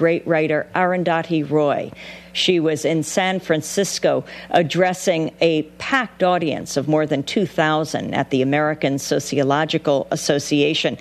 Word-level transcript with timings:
great 0.00 0.26
writer 0.26 0.66
Arundhati 0.74 1.42
Roy. 1.48 1.92
She 2.32 2.58
was 2.58 2.86
in 2.86 3.02
San 3.02 3.38
Francisco 3.38 4.24
addressing 4.48 5.30
a 5.42 5.64
packed 5.76 6.22
audience 6.22 6.78
of 6.78 6.88
more 6.88 7.04
than 7.04 7.22
2,000 7.22 8.14
at 8.14 8.30
the 8.30 8.40
American 8.40 8.98
Sociological 8.98 10.08
Association. 10.10 10.96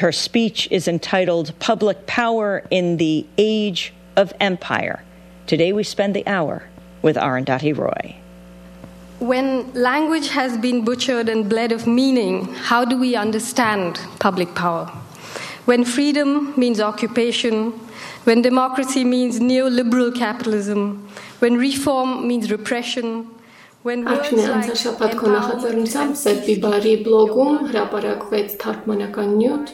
Her 0.00 0.12
speech 0.12 0.68
is 0.70 0.86
entitled 0.86 1.58
Public 1.60 2.06
Power 2.06 2.62
in 2.70 2.98
the 2.98 3.26
Age 3.38 3.94
of 4.16 4.34
Empire. 4.38 5.02
Today 5.46 5.72
we 5.72 5.82
spend 5.82 6.14
the 6.14 6.26
hour 6.26 6.68
with 7.00 7.16
Arundhati 7.16 7.74
Roy. 7.74 8.16
When 9.18 9.72
language 9.72 10.28
has 10.28 10.58
been 10.58 10.84
butchered 10.84 11.30
and 11.30 11.48
bled 11.48 11.72
of 11.72 11.86
meaning, 11.86 12.52
how 12.52 12.84
do 12.84 12.98
we 12.98 13.16
understand 13.16 13.98
public 14.18 14.54
power? 14.54 14.92
When 15.64 15.84
freedom 15.84 16.54
means 16.56 16.80
occupation, 16.80 17.72
when 18.26 18.42
democracy 18.42 19.04
means 19.04 19.38
neoliberal 19.40 20.12
capitalism, 20.14 21.08
when 21.38 21.56
reform 21.56 22.26
means 22.28 22.50
repression, 22.50 23.32
Ակնե 23.86 24.44
անցաշապատ 24.50 25.12
քոնախաձեռնությամբ 25.14 26.16
Սերբի 26.18 26.54
բարի 26.64 26.94
բլոգում 27.06 27.58
հրապարակվեց 27.68 28.56
թարգմանական 28.62 29.28
նյութ 29.38 29.68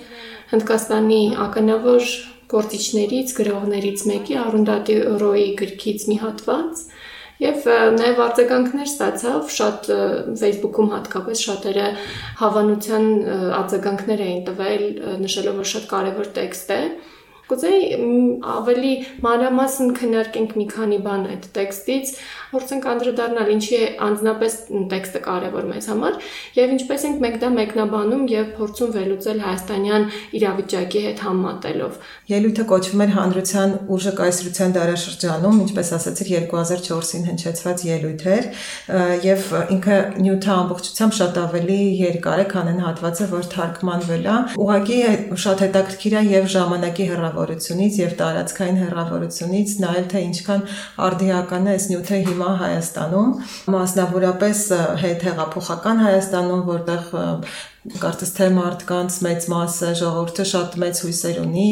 Հնդկաստանի 0.51 1.20
ականավոր 1.47 2.11
գործիչներից, 2.52 3.33
գրողներից 3.38 4.05
մեկի 4.11 4.37
Արունդատի 4.42 4.97
Ռոյի 5.23 5.47
գրքից 5.62 6.05
մի 6.11 6.19
հատված, 6.27 6.83
Եվ 7.42 7.64
նաև 7.97 8.20
արձագանքներ 8.23 8.87
ստացավ 8.87 9.48
շատ 9.50 9.89
Facebook-ում 10.42 10.91
հատկապես 10.92 11.41
շատերը 11.47 11.87
հավանության 12.42 13.09
արձագանքներ 13.56 14.23
էին 14.27 14.45
տվել, 14.47 14.84
նշելով 15.25 15.59
որ 15.62 15.70
շատ 15.73 15.89
կարևոր 15.91 16.30
տեքստ 16.37 16.70
է։ 16.77 16.78
Կուզեի 17.51 17.87
ավելի 18.52 18.92
մանրամասն 19.24 19.91
քննարկենք 19.98 20.52
մի 20.60 20.66
քանի 20.73 20.98
բան 21.06 21.24
այդ 21.33 21.48
տեքստից, 21.56 22.12
փորձենք 22.53 22.86
անդրադառնալ 22.92 23.50
ինչի 23.53 23.77
է 23.77 23.86
անձնապես 24.06 24.56
տեքստը 24.92 25.20
կարևոր 25.27 25.67
մեզ 25.72 25.89
համար 25.92 26.19
եւ 26.58 26.75
ինչպես 26.77 27.06
ենք 27.08 27.22
մեկ 27.25 27.36
դա 27.42 27.50
մեկնաբանում 27.56 28.25
եւ 28.33 28.50
փորձում 28.58 28.92
վերլուծել 28.97 29.42
հայաստանյան 29.47 30.06
իրավիճակի 30.39 31.02
հետ 31.06 31.22
համատելով։ 31.27 31.98
Ելույթը 32.33 32.67
կոչվում 32.72 33.02
էր 33.02 33.12
հանրության 33.17 33.74
ուժը 33.97 34.12
կայսրության 34.22 34.74
դարաշրջանում, 34.77 35.61
ինչպես 35.67 35.92
ասացիր 35.98 36.33
2004-ին 36.52 37.27
հնչեցված 37.33 37.84
ելույթ 37.89 38.27
էր 38.33 38.48
եւ 39.27 39.48
ինքը 39.77 39.98
նյութը 40.22 40.52
ամբողջությամբ 40.52 41.17
շատ 41.19 41.41
ավելի 41.42 41.80
երկար 42.02 42.42
է, 42.42 42.47
քան 42.52 42.70
այն 42.72 42.80
հատվածը, 42.86 43.28
որ 43.33 43.48
թարգմանվել 43.52 44.28
է։ 44.33 44.36
Ուղղակի 44.62 44.98
շատ 45.42 45.64
հետաքրքիր 45.67 46.17
է 46.20 46.22
եւ 46.33 46.48
ժամանակի 46.52 47.08
հեռավորությունից 47.33 47.98
եւ 48.00 48.12
տարածքային 48.20 48.78
հեռավորությունից 48.83 49.75
նայել 49.83 50.06
թե 50.12 50.22
ինչքան 50.28 50.64
արդիական 51.06 51.69
է 51.69 51.72
այս 51.72 51.86
նյութը 51.92 52.19
հիմա 52.28 52.50
Հայաստանում, 52.62 53.30
մասնավորապես 53.72 54.62
հետ 55.02 55.27
հեղափոխական 55.28 56.02
Հայաստանում, 56.06 56.62
որտեղ 56.69 57.06
կարծես 57.83 58.30
թե 58.36 58.47
մարդկանց 58.55 59.14
մեծ 59.27 59.44
մասը 59.50 59.88
ժողովուրդը 59.98 60.44
շատ 60.47 60.75
մեծ 60.78 60.98
հույսեր 61.02 61.38
ունի 61.42 61.64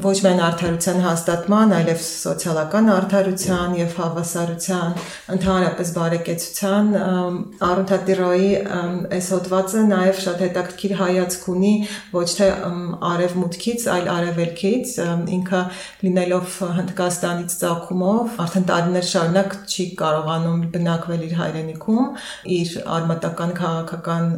ոչ 0.00 0.12
միայն 0.24 0.38
արդարության 0.46 1.00
հաստատման, 1.04 1.74
այլև 1.76 1.98
սոցիալական 2.06 2.88
արդարության 2.94 3.74
եւ 3.76 3.98
հավասարության, 3.98 4.94
ընդհանրապես 5.34 5.92
բարեկեցության 5.98 6.88
Արունթատիրոյի 7.68 8.48
այս 9.18 9.28
հոդվածը 9.34 9.82
նաեւ 9.92 10.22
շատ 10.24 10.40
հետաքրքիր 10.46 10.94
հայացք 11.02 11.44
ունի 11.52 11.74
ոչ 12.16 12.28
թե 12.38 12.48
արևմուտքից, 13.12 13.86
այլ 13.92 14.10
արևելքից, 14.14 14.96
ինքը 15.36 15.62
լինելով 16.08 16.58
Հնդկաստանից 16.78 17.58
ցակումով 17.60 18.40
արդեն 18.46 18.68
տարիներ 18.72 19.08
շարունակ 19.12 19.58
չի 19.68 19.88
կարողանում 20.00 20.66
բնակվել 20.78 21.28
իր 21.28 21.36
հայրենիքում, 21.42 22.10
իր 22.56 22.74
արմատական 22.98 23.54
քաղաքական 23.58 24.28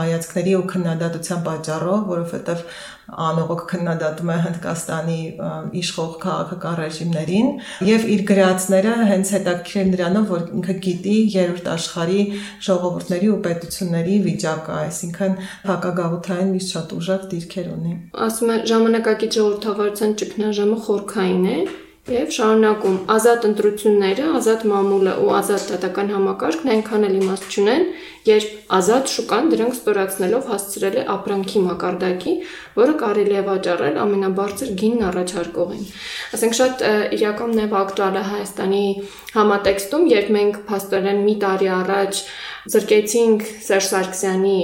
հայացքների 0.00 0.49
ու 0.58 0.64
քննադատության 0.70 1.42
պատճառով, 1.46 2.00
որովհետև 2.10 2.64
անողոք 3.10 3.62
քննադատում 3.70 4.30
է 4.30 4.36
Հնդկաստանի 4.44 5.18
իշխող 5.80 6.12
քաղաքական 6.24 6.76
ռեժիմներին 6.80 7.48
եւ 7.88 8.06
իր 8.14 8.24
գրածները 8.30 8.94
հենց 9.10 9.32
հետաքրքիր 9.34 9.90
նրանով, 9.90 10.26
որ 10.30 10.44
ինքը 10.60 10.76
գիտի 10.86 11.16
երրորդ 11.34 11.70
աշխարհի 11.74 12.22
ժողովուրդների 12.70 13.30
ու 13.34 13.40
պետությունների 13.46 14.16
վիճակը, 14.30 14.78
այսինքն 14.86 15.38
հակագաղութային 15.70 16.50
մի 16.54 16.64
շատ 16.70 16.96
ուժեղ 17.00 17.28
դիրքեր 17.34 17.70
ունի։ 17.74 17.94
Ասում 18.30 18.50
է 18.54 18.58
ժամանակակից 18.70 19.38
ժողովրդավարության 19.40 20.18
ճգնաժամը 20.22 20.82
խորքային 20.86 21.46
է 21.50 21.60
Եվ 22.10 22.30
շարունակում. 22.34 22.94
Ազատ 23.14 23.44
ընտրությունները, 23.46 24.24
ազատ 24.34 24.64
մամուլը 24.66 25.12
ու 25.22 25.28
ազատ 25.36 25.68
դատական 25.70 26.08
համակարգն 26.10 26.70
այնքան 26.72 27.06
էլ 27.06 27.14
իմաստ 27.20 27.54
չունեն, 27.54 27.84
երբ 28.26 28.72
ազատ 28.78 29.12
շուկան 29.12 29.50
դրանք 29.52 29.76
ստորացնելով 29.78 30.48
հասցրել 30.50 30.96
է 30.98 31.04
ապրանքի 31.14 31.62
մակարդակի, 31.68 32.34
որը 32.80 32.96
կարելի 33.04 33.38
է 33.38 33.44
վաճառել 33.46 34.00
ամենաբարձր 34.02 34.74
գինն 34.82 35.06
առաջարկողին։ 35.10 35.88
Ասենք 36.34 36.58
շատ 36.60 36.84
իրական 37.20 37.56
նաև 37.60 37.78
ակտուալ 37.80 38.18
է 38.18 38.24
Հայաստանի 38.34 38.84
համատեքստում, 39.38 40.06
երբ 40.10 40.32
մենք 40.40 40.62
փաստորեն 40.66 41.26
մի 41.30 41.34
տարի 41.46 41.70
առաջ 41.78 42.24
զրկեցինք 42.74 43.46
Սերժ 43.70 43.86
Սարգսյանի 43.94 44.60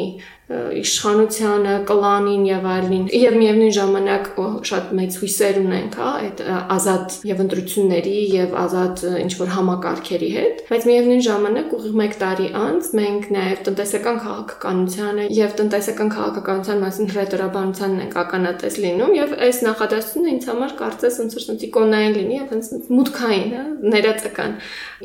իշխանությանը, 0.47 1.73
կլանին 1.89 2.43
եւ 2.47 2.67
այլն։ 2.71 3.07
Եվ 3.19 3.37
միևնույն 3.41 3.73
ժամանակ 3.77 4.27
շատ 4.71 4.91
մեծ 4.95 5.17
հույսեր 5.23 5.57
ունենք, 5.59 5.97
հա, 5.99 6.11
այդ 6.23 6.43
ազատ 6.77 7.17
եւ 7.27 7.41
ընտրությունների 7.45 8.13
եւ 8.31 8.55
ազատ 8.63 9.03
ինչ 9.25 9.33
որ 9.41 9.51
համակարգերի 9.57 10.29
հետ, 10.37 10.63
բայց 10.71 10.87
միևնույն 10.87 11.25
ժամանակ 11.27 11.75
ուղիղ 11.77 11.99
1 12.07 12.15
տարի 12.23 12.47
անց 12.63 12.91
մենք 13.01 13.27
նաեւ 13.37 13.65
տնտեսական 13.67 14.21
քաղաքականությանը 14.27 15.27
եւ 15.35 15.57
տնտեսական 15.59 16.13
քաղաքականության 16.15 16.81
մասին 16.87 17.11
հրետորաբանությանն 17.17 18.05
ենք 18.07 18.17
ականատես 18.23 18.79
լինում 18.87 19.13
եւ 19.17 19.35
այս 19.51 19.61
նախադասությունը 19.67 20.33
ինձ 20.37 20.49
համար 20.53 20.77
կարծես 20.79 21.21
ոնց 21.27 21.37
որ 21.37 21.47
սնտիկոնային 21.47 22.17
լինի 22.17 22.37
եւ 22.37 22.55
հենց 22.55 22.71
մուտքային, 22.87 23.51
հա, 23.57 23.67
ներածական։ 23.97 24.57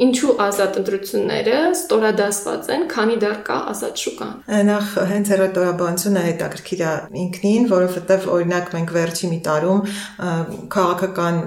Ինչու 0.05 0.33
ազատ 0.45 0.79
ընտրությունները 0.81 1.57
ստորադասված 1.71 2.71
են, 2.75 2.85
քանի 2.91 3.17
դեռ 3.21 3.37
կա 3.47 3.57
ազատ 3.71 4.01
շուկան։ 4.05 4.33
Նախ 4.71 4.91
հենց 5.11 5.30
հերոտորաբանությունը 5.31 6.21
հետաքրքիր 6.27 6.81
է 6.81 6.91
ինքնին, 7.21 7.67
որովհետև 7.71 8.27
օրինակ 8.35 8.71
մենք 8.75 8.93
վերջի 8.97 9.29
մի 9.31 9.39
տարում 9.47 9.79
քաղաքական 10.75 11.39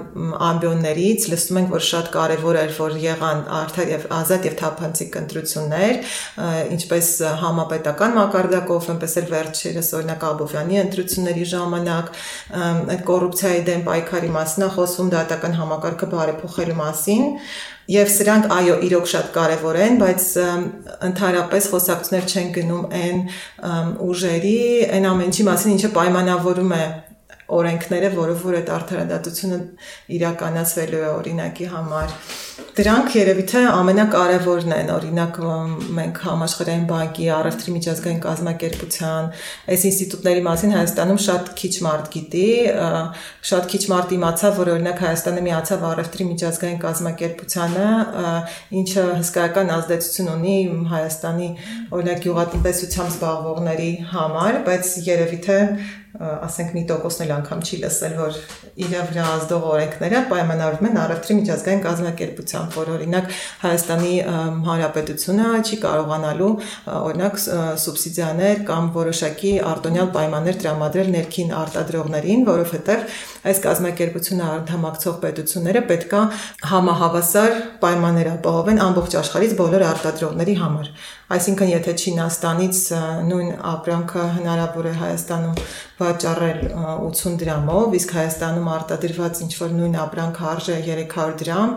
ամբիոններից 0.49 1.27
լսում 1.33 1.59
ենք, 1.61 1.69
որ 1.75 1.85
շատ 1.89 2.09
կարևոր 2.15 2.59
էր, 2.61 2.73
որ 2.79 2.97
եղան 3.05 3.43
արդար 3.59 3.91
եւ 3.95 4.07
ազատ 4.19 4.47
եւ 4.49 4.57
թափանցիկ 4.61 5.17
ընտրություններ, 5.21 5.99
ինչպես 6.75 7.11
համապետական 7.45 8.17
մակարդակով, 8.19 8.89
այնպես 8.95 9.15
էլ 9.21 9.29
վերջերս 9.35 9.91
օրինակ 9.99 10.25
Աբովյանի 10.25 10.81
ընտրությունների 10.85 11.45
ժամանակ 11.55 12.11
այդ 12.95 13.05
կոռուպցիայի 13.09 13.63
դեմ 13.69 13.85
պայքարի 13.85 14.33
մասն 14.35 14.65
է 14.65 14.69
խոսում 14.75 15.13
դատական 15.15 15.57
համակարգը 15.61 16.11
բարեփոխելու 16.15 16.79
մասին 16.81 17.25
Եվ 17.85 18.07
սրանք 18.09 18.47
այո, 18.49 18.75
իրոք 18.87 19.09
շատ 19.11 19.27
կարևոր 19.35 19.77
են, 19.85 19.97
բայց 20.01 20.23
ընդհանրապես 21.05 21.67
խոսակցներ 21.73 22.29
չեն 22.31 22.47
գնում 22.55 22.95
այն 22.99 23.19
ուժերի, 24.05 24.55
այն 24.95 25.05
ամեն 25.11 25.29
ինչի 25.29 25.45
մասին, 25.49 25.75
ինչը 25.75 25.91
պայմանավորում 25.99 26.73
է 26.79 26.85
օրենքները, 27.45 28.09
որով 28.15 28.43
որ 28.45 28.55
այդ 28.59 28.69
արդարադատությունը 28.75 29.57
իրականացվելու 30.15 31.01
է 31.05 31.09
օրինակի 31.13 31.67
համար։ 31.75 32.13
Դրանք 32.75 33.13
երևի 33.15 33.43
թե 33.51 33.61
ամենակարևորն 33.71 34.73
են, 34.75 34.89
օրինակ 34.95 35.37
մենք 35.95 36.17
համաշխարհային 36.25 36.85
բանկի, 36.89 37.27
առևտրի 37.35 37.73
միջազգային 37.75 38.21
կազմակերպության 38.25 39.29
այս 39.75 39.85
ինստիտուտների 39.89 40.43
մասին 40.47 40.75
Հայաստանում 40.75 41.19
շատ 41.25 41.51
քիչ 41.61 41.73
մարդ 41.85 42.09
գիտի, 42.15 42.49
շատ 43.51 43.69
քիչ 43.75 43.81
մարդ 43.93 44.15
իմացավ, 44.15 44.57
որ 44.59 44.71
օրինակ 44.75 45.03
Հայաստանը 45.05 45.43
միացավ 45.45 45.85
առևտրի 45.91 46.27
միջազգային 46.31 46.79
կազմակերպությանը, 46.85 47.89
ինչը 48.81 49.05
հսկայական 49.23 49.71
ազդեցություն 49.75 50.31
ունի 50.35 50.57
Հայաստանի 50.95 51.49
օրինակ 51.95 52.27
յուղատնտեսությամբ 52.29 53.13
զբաղվողների 53.15 53.91
համար, 54.15 54.59
բայց 54.67 54.91
երևի 55.05 55.39
թե 55.45 55.59
ասենք 56.19 56.73
մի 56.75 56.83
տոկոսն 56.89 57.23
էլ 57.25 57.31
անգամ 57.35 57.61
չի 57.65 57.77
լսել, 57.83 58.13
որ 58.19 58.37
իր 58.85 58.93
վրա 59.09 59.25
ազդող 59.35 59.65
օրենքները 59.71 60.21
պայմանավորվում 60.31 60.87
են 60.89 60.99
առևտրի 61.05 61.35
միջազգային 61.39 61.83
կազմակերպությամբ, 61.85 62.77
որ 62.79 62.91
օրինակ 62.95 63.29
Հայաստանի 63.65 64.13
Հանրապետությունը 64.65 65.49
չի 65.65 65.79
կարողանալու 65.85 66.51
օրինակ 66.95 67.39
սուբսիդիաներ 67.85 68.63
կամ 68.69 68.89
որոշակի 68.95 69.53
արտոնյալ 69.75 70.09
պայմաններ 70.15 70.59
տրամադրել 70.65 71.11
ներքին 71.15 71.53
արտադրողներին, 71.65 72.45
որովհետև 72.51 73.05
այս 73.45 73.61
կազմակերպությունը 73.65 74.45
անդամակցող 74.55 75.19
պետությունները 75.25 75.81
պետքա 75.91 76.21
համահավասար 76.71 77.59
պայմաններ 77.83 78.31
ապահովեն 78.35 78.81
ամբողջ 78.85 79.17
աշխարհից 79.21 79.55
բոլոր 79.59 79.85
արտադրողների 79.91 80.55
համար 80.61 80.89
Այսինքն, 81.25 81.69
եթե 81.71 81.93
Չինաստանից 81.97 82.79
նույն 83.25 83.47
ապրանքը 83.65 84.23
հնարավոր 84.35 84.87
է 84.91 84.93
Հայաստանում 84.99 85.55
վաճառել 85.97 86.59
80 86.75 87.37
դրամով, 87.41 87.95
իսկ 87.97 88.11
Հայաստանում 88.17 88.67
արտադրված 88.75 89.39
ինչ 89.45 89.53
որ 89.57 89.73
նույն 89.79 89.95
ապրանքը 90.03 90.45
արժե 90.51 90.75
300 90.85 91.33
դրամ, 91.39 91.73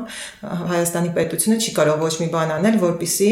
Հայաստանի 0.73 1.12
պետությունը 1.17 1.56
չի 1.65 1.73
կարող 1.79 2.03
ոչ 2.05 2.12
մի 2.19 2.29
բան 2.35 2.53
անել, 2.59 2.77
որpիսի 2.83 3.31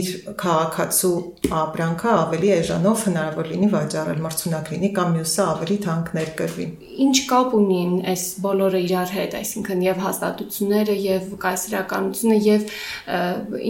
իր 0.00 0.08
քաղաքացու 0.40 1.12
ապրանքը 1.60 2.10
ավելի 2.16 2.52
էժանով 2.56 3.04
հնարավոր 3.10 3.50
լինի 3.50 3.70
վաճառել, 3.76 4.24
մրցունակ 4.24 4.72
լինի 4.72 4.90
կամ 4.96 5.12
մյուսը 5.18 5.42
ավելի 5.50 5.78
թանկ 5.84 6.12
ներկրվի։ 6.16 6.66
Ինչ 7.00 7.16
կապ 7.30 7.54
ունին 7.60 7.92
այս 8.14 8.24
բոլորը 8.44 8.80
իրար 8.86 9.14
հետ, 9.18 9.36
այսինքն 9.40 9.84
եւ 9.84 10.00
հաստատությունները 10.04 10.96
եւ 11.00 11.28
կայսրականությունը 11.44 12.38
եւ 12.46 12.74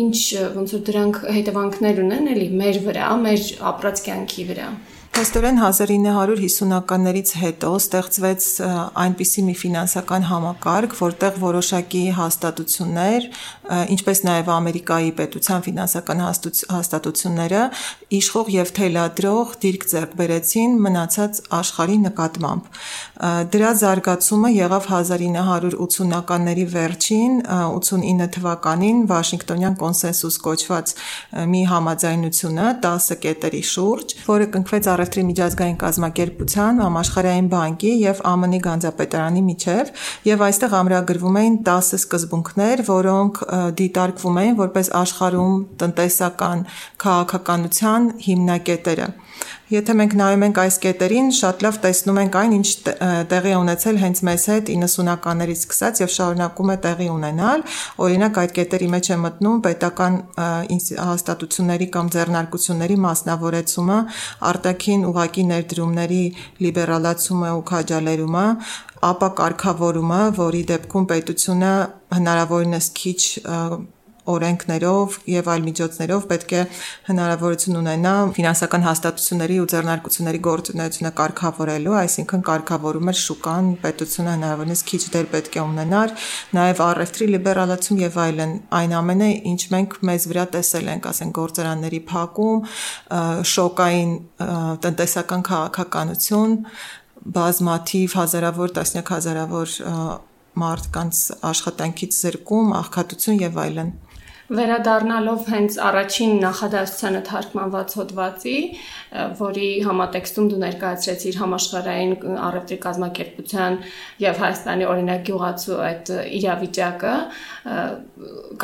ինչ 0.04 0.18
ոնց 0.60 0.74
որ 0.76 0.84
դրանք 0.90 1.20
հետևանքներ 1.40 2.00
ունեն 2.04 2.32
էլի 2.36 2.48
մեր 2.60 2.80
վրա, 2.86 3.10
մեր 3.24 3.44
ապրած 3.72 4.02
կյանքի 4.06 4.46
վրա։ 4.50 4.70
Փաստորեն 5.10 5.56
1950-ականներից 5.58 7.30
հետո 7.40 7.70
ստեղծվեց 7.80 8.44
այնպիսի 9.02 9.42
մի 9.48 9.54
ֆինանսական 9.58 10.26
համակարգ, 10.28 10.92
որտեղ 11.00 11.40
որոշակի 11.42 12.02
հաստատություններ, 12.14 13.26
ինչպես 13.94 14.22
նաև 14.28 14.50
Ամերիկայի 14.54 15.10
պետության 15.18 15.64
ֆինանսական 15.66 16.22
հաստատությունները 16.22 17.64
իշխող 18.20 18.52
եւ 18.54 18.70
թելադրող 18.78 19.52
դիրք 19.64 19.86
ձեռք 19.90 20.14
բերեցին 20.20 20.78
մնացած 20.86 21.42
աշխարհի 21.58 21.98
նկատմամբ։ 22.06 22.80
Դրա 23.50 23.70
զարգացումը 23.82 24.50
եղավ 24.56 24.88
1980-ականների 24.94 26.66
վերջին 26.74 27.36
89 27.50 28.30
թվականին 28.38 29.04
Վաշինգտոնյան 29.10 29.78
կոնսենսուս 29.84 30.40
կոչված 30.46 30.94
մի 31.50 31.62
համաձայնությունը 31.74 32.66
10 32.88 33.20
կետերի 33.26 33.62
շուրջ, 33.74 34.16
որը 34.30 34.50
կնքվեց 34.56 34.90
առևտրի 35.00 35.22
միջազգային 35.30 35.78
կազմակերպության, 35.80 36.80
համաշխարհային 36.84 37.48
բանկի 37.54 37.92
եւ 38.04 38.20
ԱՄՆ-ի 38.20 38.60
գանձապետարանի 38.66 39.42
միջև 39.48 39.92
եւ 40.28 40.44
այստեղ 40.46 40.76
ամրագրվում 40.80 41.38
էին 41.40 41.56
10 41.70 41.88
սկզբունքներ, 42.00 42.84
որոնք 42.90 43.40
դիտարկվում 43.80 44.40
էին 44.44 44.60
որպես 44.60 44.92
աշխարհում 45.00 45.56
տնտեսական 45.80 46.66
քաղաքականության 47.06 48.10
հիմնակետերը։ 48.28 49.08
Եթե 49.70 49.94
մենք 49.94 50.14
նայում 50.18 50.42
ենք 50.48 50.56
այս 50.58 50.76
կետերին, 50.82 51.26
շատ 51.38 51.60
լավ 51.62 51.76
տեսնում 51.84 52.16
ենք 52.20 52.36
այն, 52.40 52.54
ինչ 52.56 52.70
տեղի 53.30 53.52
ունեցել 53.54 54.00
հենց 54.02 54.22
մեզ 54.26 54.46
հետ 54.50 54.72
90-ականներից 54.74 55.60
սկսած 55.62 56.00
եւ 56.02 56.10
շարունակում 56.14 56.72
է 56.74 56.76
տեղի 56.86 57.06
ունենալ։ 57.14 57.62
Օրինակ 58.06 58.40
այդ 58.42 58.54
կետերի 58.56 58.88
մեջ 58.94 59.10
է 59.14 59.18
մտնում 59.26 59.60
պետական 59.66 60.16
հաստատությունների 61.10 61.88
կամ 61.94 62.10
ձեռնարկությունների 62.16 62.98
մասնավորեցումը, 63.06 64.00
արտաքին 64.50 65.06
ուղակի 65.12 65.46
ներդրումների 65.54 66.24
լիբերալացումը 66.66 67.54
ու 67.60 67.64
քաջալերումը, 67.70 68.44
ապա 69.06 69.30
կարգավորումը, 69.38 70.20
որի 70.40 70.66
դեպքում 70.74 71.08
պետությունը 71.14 71.72
հնարավորինս 72.18 72.92
քիչ 73.00 73.20
օրենքներով 74.30 75.16
եւ 75.30 75.48
այլ 75.54 75.64
միջոցներով 75.66 76.26
պետք 76.30 76.52
է 76.54 76.62
հնարավորություն 77.10 77.78
ունենա 77.80 78.14
ֆինանսական 78.36 78.86
հաստատությունների 78.86 79.56
ու 79.60 79.68
ձեռնարկությունների 79.72 80.40
գործունեությունը 80.46 81.12
կարգավորելու, 81.20 81.96
այսինքն 82.00 82.44
կարգավորում 82.50 83.10
էր 83.10 83.18
շուկան, 83.20 83.70
պետությունը 83.84 84.34
հնարավորինս 84.36 84.84
քիչ 84.90 85.02
դեր 85.16 85.28
պետք 85.34 85.58
է 85.60 85.64
ունենար, 85.70 86.14
նաեւ 86.60 86.82
առևտրի 86.90 87.28
լիբերալացում 87.34 88.00
եւ 88.04 88.18
այլն, 88.24 88.54
այն 88.80 88.96
ամենը, 89.00 89.30
ինչ 89.50 89.60
մենք 89.74 89.98
մեզ 90.10 90.26
վրա 90.30 90.46
տեսել 90.56 90.90
ենք, 90.94 91.10
ասենք 91.10 91.36
գործարանների 91.40 92.00
փակում, 92.10 92.64
շոկային 93.50 94.16
տնտեսական 94.84 95.44
քաղաքականություն, 95.50 96.56
բազմաթիվ 97.20 98.14
հազարավոր, 98.16 98.74
տասնյակ 98.80 99.10
հազարավոր 99.14 99.74
մարդկանց 100.60 101.18
աշխատանքից 101.50 102.16
զրկում, 102.20 102.72
աղքատություն 102.80 103.42
եւ 103.44 103.60
այլն։ 103.64 103.92
Վերադառնալով 104.50 105.44
հենց 105.46 105.76
առաջին 105.86 106.32
նախադասությանը 106.42 107.20
թարգմանված 107.28 107.92
հոդվածի, 108.00 108.54
որի 109.40 109.68
համատեքստում 109.86 110.48
դու 110.50 110.58
ներկայացրեցիր 110.64 111.38
համաշխարհային 111.42 112.14
առևտրի 112.48 112.78
կազմակերպության 112.86 113.78
եւ 114.26 114.42
Հայաստանի 114.42 114.90
օրինակ 114.90 115.22
գյուղացու 115.30 115.78
այդ 115.86 116.12
իրավիճակը, 116.40 117.14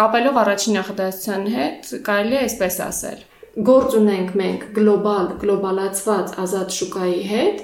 կապելով 0.03 0.43
առաջին 0.43 0.79
նախադասության 0.81 1.49
հետ, 1.55 1.95
կարելի 2.11 2.39
է 2.41 2.45
այսպես 2.47 2.83
ասել 2.91 3.25
գործ 3.57 3.95
ունենք 3.97 4.35
մենք 4.37 4.65
գլոբալ 4.77 5.29
գլոբալացված 5.41 6.35
ազատ 6.43 6.75
շուկայի 6.77 7.23
հետ, 7.31 7.63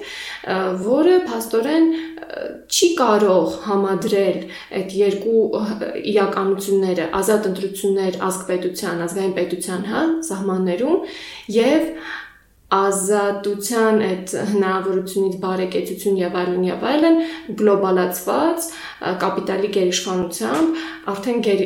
որը 0.87 1.19
փաստորեն 1.27 1.85
չի 2.73 2.89
կարող 2.97 3.57
համադրել 3.67 4.39
այդ 4.79 4.95
երկու 4.97 5.43
իրականությունները, 6.13 7.05
ազատ 7.19 7.47
ընտրություններ 7.51 8.17
ազգ 8.27 8.45
պետության, 8.49 9.03
ազգային 9.05 9.35
պետության, 9.37 9.85
հա, 9.91 10.03
սահմաններում 10.29 10.97
եւ 11.53 11.87
ազատության 12.73 13.99
այդ 14.07 14.33
հնարավորությունից 14.53 15.35
բարեկեցություն 15.43 16.15
եւ 16.19 16.37
այլն 16.41 16.63
եւ 16.67 16.85
այլն 16.91 17.17
գլոբալացված 17.59 18.67
կապիտալի 19.23 19.69
գերիշխանությամբ 19.77 20.81
արդեն 21.13 21.43
գեր, 21.47 21.61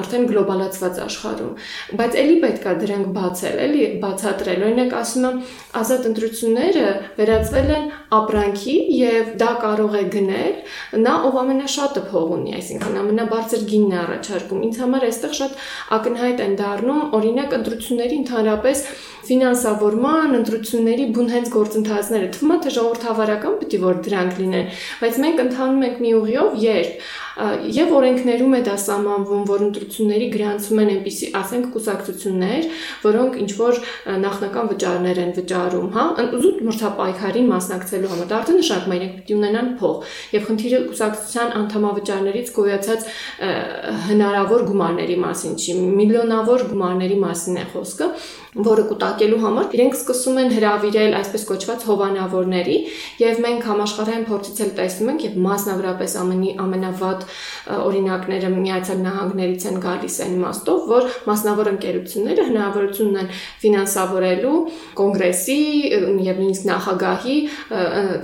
արդեն 0.00 0.26
գլոբալացված 0.30 1.00
աշխարհում 1.06 1.98
բայց 2.00 2.18
ելի 2.22 2.36
պետքա 2.46 2.74
դրանք 2.82 3.10
բացել 3.16 3.60
էլի 3.66 3.84
բացատրել 4.06 4.66
օրինակ 4.70 4.96
ասում 5.00 5.26
եմ 5.30 5.40
ազատ 5.82 6.08
ընտրությունները 6.12 6.86
վերածվել 7.20 7.72
են 7.76 7.90
ապրանքի 8.14 8.76
եւ 8.96 9.30
դա 9.40 9.50
կարող 9.62 9.96
է 9.98 10.02
գնել 10.14 11.00
նա 11.02 11.14
ով 11.26 11.38
ամենաշատը 11.42 12.02
փող 12.12 12.28
ունի 12.36 12.54
այսինքն 12.60 12.98
ամենաբարձր 13.02 13.64
գինն 13.72 13.96
է 13.96 13.98
առաջարկում 14.02 14.64
ինձ 14.66 14.80
համար 14.82 15.06
այստեղ 15.08 15.34
շատ 15.40 15.58
ակնհայտ 15.96 16.42
են 16.46 16.56
դառնում 16.60 17.02
օրինակ 17.18 17.56
ընտրությունների 17.58 18.18
ընդհանրապես 18.22 18.84
ֆինանսավորման, 19.26 20.34
ընտրությունների 20.38 21.06
բուն 21.16 21.30
հենց 21.34 21.48
գործընթացները։ 21.56 22.28
Թվում 22.36 22.52
է 22.54 22.58
թե 22.62 22.72
ժողովրդավարական 22.76 23.56
պիտի 23.62 23.80
որ 23.82 23.96
դրանք 24.06 24.40
լինեն, 24.42 24.68
բայց 25.02 25.18
մենք 25.24 25.42
ընթանում 25.46 25.86
ենք 25.86 26.02
մի 26.04 26.12
ուղիով, 26.20 26.58
երբ 26.62 27.08
եւ 27.36 27.90
օրենքներում 27.96 28.54
է 28.56 28.60
դա 28.66 28.74
սահմանվում, 28.80 29.42
որ 29.50 29.64
ընտրությունների 29.66 30.28
գրանցում 30.32 30.80
են 30.82 30.92
այնպիսի, 30.94 31.26
ասենք, 31.40 31.66
կուսակցություններ, 31.74 32.68
որոնք 33.02 33.36
ինչ 33.42 33.50
որ 33.60 33.80
նախնական 34.24 34.70
վճարներ 34.72 35.20
են 35.26 35.34
վճարում, 35.36 35.90
հա, 35.96 36.06
զուտ 36.46 36.62
մրցապայքարին 36.70 37.50
մասնակցելու 37.52 38.12
համար։ 38.14 38.30
Դա 38.30 38.38
արդեն 38.40 38.58
նշանակում 38.62 38.96
է 38.96 38.98
իրենք 39.00 39.18
պիտի 39.20 39.36
ունենան 39.36 39.70
փող։ 39.82 40.16
Եվ 40.36 40.48
խնդիրը 40.48 40.80
կուսակցության 40.86 41.54
անդամավճարներից 41.60 42.52
գոյացած 42.56 43.06
հնարավոր 44.06 44.66
գումարների 44.72 45.20
մասին 45.26 45.60
չի, 45.60 45.78
միլիոնավոր 46.00 46.66
գումարների 46.72 47.20
մասին 47.26 47.60
է 47.60 47.68
խոսքը 47.76 48.10
որը 48.56 48.84
կուտակելու 48.90 49.38
համար 49.42 49.74
իրենք 49.76 49.96
սկսում 49.96 50.38
են 50.42 50.52
հravirել 50.56 51.16
այսպես 51.20 51.42
կոչված 51.50 51.82
հովանավորների 51.90 52.76
եւ 53.20 53.40
մենք 53.44 53.66
համաշխարհային 53.70 54.26
փորձից 54.30 54.60
էլ 54.64 54.70
տեսնում 54.80 55.10
ենք 55.12 55.24
եւ 55.26 55.36
մասնավորապես 55.46 56.14
ամենի 56.22 56.52
ամենավատ 56.64 57.26
օրինակները 57.76 58.50
Միացյալ 58.56 59.00
Նահանգներից 59.06 59.66
են 59.66 59.78
գալիս 59.84 60.16
այն 60.26 60.34
իմաստով, 60.36 60.86
որ 60.90 61.08
մասնավոր 61.26 61.70
ընկերությունները 61.72 62.46
հնարավորություն 62.46 63.10
ունեն 63.12 63.30
ֆինանսավորելու 63.64 64.56
կոնգրեսի 65.00 65.58
եւ 66.26 66.40
նույնիսկ 66.40 66.66
նախագահի 66.70 67.36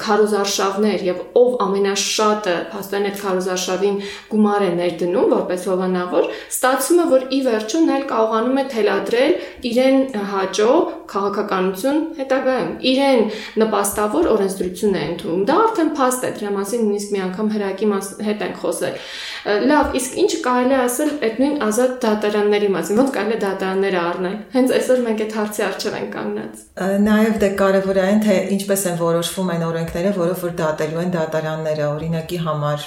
քարոզարշավներ 0.03 1.07
եւ 1.09 1.23
ով 1.43 1.51
ամենաշատը 1.67 2.57
փաստորեն 2.73 3.09
այդ 3.11 3.21
քարոզարշավին 3.23 3.99
գումար 4.33 4.63
է 4.63 4.71
ներդնում 4.79 5.33
որպես 5.33 5.67
հովանավոր, 5.73 6.29
ստացվում 6.53 7.03
է, 7.03 7.07
որ 7.13 7.27
ի 7.33 7.41
վերջո 7.49 7.83
նա 7.83 7.97
էլ 7.99 8.07
կարողանում 8.13 8.61
է 8.63 8.65
թելադրել 8.73 9.35
իրեն 9.73 9.99
հաճո 10.33 10.69
քաղաքականություն 11.13 12.01
հետագայում 12.19 12.71
իրեն 12.93 13.23
նպաստավոր 13.63 14.29
օրենսդրություն 14.33 14.99
է 14.99 15.05
ընդունում 15.13 15.45
դա 15.51 15.59
արդեն 15.67 15.93
փաստ 15.99 16.27
է 16.29 16.33
դրա 16.39 16.53
մասին 16.57 16.85
նույնիսկ 16.87 17.13
մի 17.13 17.23
անգամ 17.27 17.53
հրակի 17.57 17.91
հետ 18.29 18.45
ենք 18.49 18.63
խոսել 18.63 18.97
Լավ, 19.43 19.97
իսկ 19.99 20.13
ինչ 20.23 20.33
կարելի 20.45 20.75
ասել 20.79 21.09
այդ 21.27 21.39
նույն 21.43 21.55
ազատ 21.67 21.95
դատարանների 22.03 22.69
մասին, 22.71 22.99
ոնց 23.01 23.09
կարելի 23.17 23.35
է 23.35 23.39
դատարանները 23.43 23.99
առնել։ 24.03 24.37
Հենց 24.53 24.75
այսօր 24.77 25.01
մենք 25.07 25.23
այդ 25.25 25.35
հարցի 25.39 25.65
առջև 25.67 25.97
ենք 25.99 26.13
կանգնած։ 26.13 26.61
Նաև 27.03 27.41
դե 27.43 27.49
կարևոր 27.59 27.99
է 27.99 28.05
այն 28.07 28.23
թե 28.23 28.37
ինչպես 28.55 28.85
են 28.93 29.01
որոշվում 29.03 29.51
այն 29.53 29.65
օրենքները, 29.67 30.13
որով 30.19 30.45
որ 30.47 30.55
դատելու 30.63 31.03
են 31.03 31.11
դատարանները։ 31.17 31.89
Օրինակի 31.93 32.39
համար 32.47 32.87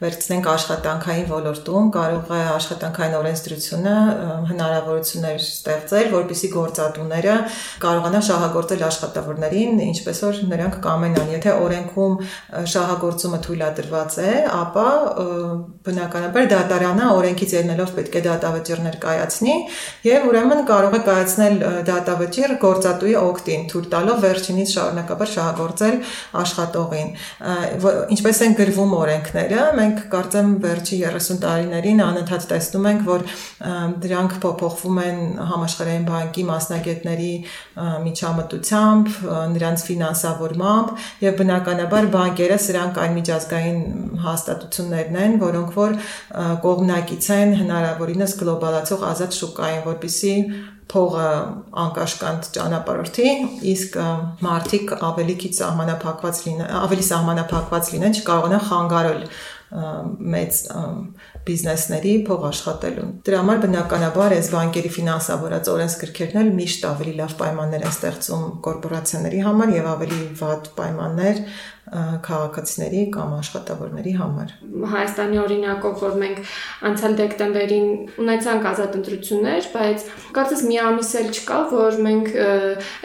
վերցնենք 0.00 0.48
աշխատանքային 0.54 1.28
ոլորտում, 1.30 1.90
կարող 1.98 2.30
է 2.30 2.40
աշխատանքային 2.54 3.18
օրենսդրությունը 3.20 3.96
հնարավորություններ 4.50 5.42
ստեղծել, 5.50 6.08
որպիսի 6.14 6.52
գործատուները 6.54 7.36
կարողանան 7.82 8.26
շահագործել 8.30 8.86
աշխատավորներին, 8.90 9.82
ինչպես 9.90 10.22
որ 10.30 10.40
նրանք 10.54 10.80
կամենան։ 10.86 11.34
Եթե 11.34 11.54
օրենքում 11.66 12.16
շահագործումը 12.70 13.42
թույլատրված 13.50 14.18
է, 14.20 14.32
ապա 14.60 14.88
բնականաբար 15.80 16.46
դատարանը 16.50 17.04
օրենքից 17.16 17.52
ելնելով 17.56 17.92
պետք 17.96 18.16
է 18.18 18.20
դատավճիռներ 18.26 18.96
կայացնի 19.00 19.54
եւ 20.04 20.26
ուրեմն 20.30 20.58
կարող 20.68 20.96
է 20.96 21.00
կայացնել 21.06 21.54
դատավճիռ 21.88 22.52
գործատուի 22.64 23.14
օկտին, 23.20 23.62
թույլ 23.70 23.86
տալով 23.94 24.18
վերջինից 24.24 24.74
շարունակաբար 24.76 25.30
շահագործել 25.34 25.96
աշխատողին։ 26.40 27.08
Ինչպես 28.16 28.42
են 28.44 28.56
գրվում 28.60 28.92
օրենքները, 29.00 29.64
մենք 29.80 30.02
կարծեմ 30.12 30.52
վերջի 30.64 30.98
30 31.00 31.40
տարիներին 31.44 32.04
անընդհատ 32.10 32.46
տեսնում 32.50 32.90
ենք, 32.90 33.02
որ 33.08 33.26
դրանք 34.04 34.36
փոփոխվում 34.44 35.00
են 35.06 35.18
համաշխարհային 35.50 36.06
բանկի 36.10 36.44
մասնագետների 36.50 37.32
միջամտությամբ, 38.04 39.10
նրանց 39.56 39.84
ֆինանսավորմամբ 39.90 40.94
եւ 41.24 41.40
բնականաբար 41.40 42.10
բանկերը 42.14 42.60
սրանք 42.68 43.00
այն 43.00 43.16
միջազգային 43.20 43.80
հաստատություններն 44.24 45.20
են, 45.24 45.36
որոնք 45.40 45.69
որ 45.76 45.96
կողմնակից 46.64 47.30
են 47.36 47.54
հնարավորինս 47.60 48.36
գլոբալացող 48.40 49.06
ազատ 49.10 49.38
շուկային, 49.40 49.82
որբիսի 49.86 50.34
փողը 50.90 51.28
անկաշկանդ 51.84 52.48
ճանապարհորդի, 52.56 53.30
իսկ 53.72 53.98
մարտիկ 54.42 54.94
ավելի 55.06 55.36
քիչ 55.44 55.52
սահմանափակված 55.60 56.40
լինեն, 56.46 56.70
ավելի 56.80 57.06
սահմանափակված 57.10 57.90
լինեն, 57.94 58.16
չկարողանան 58.20 58.64
խանգարել 58.70 59.22
մեծ 60.34 60.56
բիզնեսների 61.48 62.14
փող 62.28 62.46
աշխատելուն։ 62.50 63.12
Դրա 63.26 63.40
համար 63.40 63.60
բնականաբար 63.64 64.34
այս 64.36 64.48
բանկերի 64.54 64.92
ֆինանսավորած 64.96 65.70
օրենսգրքերն 65.74 66.40
էլ 66.40 66.50
միշտ 66.60 66.86
ավելի 66.90 67.14
լավ 67.20 67.34
պայմաններ 67.40 67.84
են 67.86 67.94
ստեղծում 67.96 68.46
կորպորացիաների 68.66 69.44
համար 69.48 69.74
եւ 69.80 69.90
ավելի 69.94 70.20
վատ 70.40 70.72
պայմաններ 70.80 71.44
քաղաքացիների 71.90 73.00
կամ 73.14 73.30
աշխատավորների 73.40 74.12
համար։ 74.14 74.50
Հայաստանի 74.92 75.38
օրինակով, 75.42 75.94
որ 76.04 76.12
մենք 76.20 76.50
անցյալ 76.86 77.14
դեկտեմբերին 77.18 77.88
ունեցանք 78.22 78.68
ազատ 78.70 78.98
ընտրություններ, 79.00 79.66
բայց 79.74 80.04
կարծես 80.36 80.62
մի 80.70 80.78
ամիս 80.86 81.10
էլ 81.20 81.30
չկա, 81.34 81.58
որ 81.72 81.98
մենք 82.06 82.30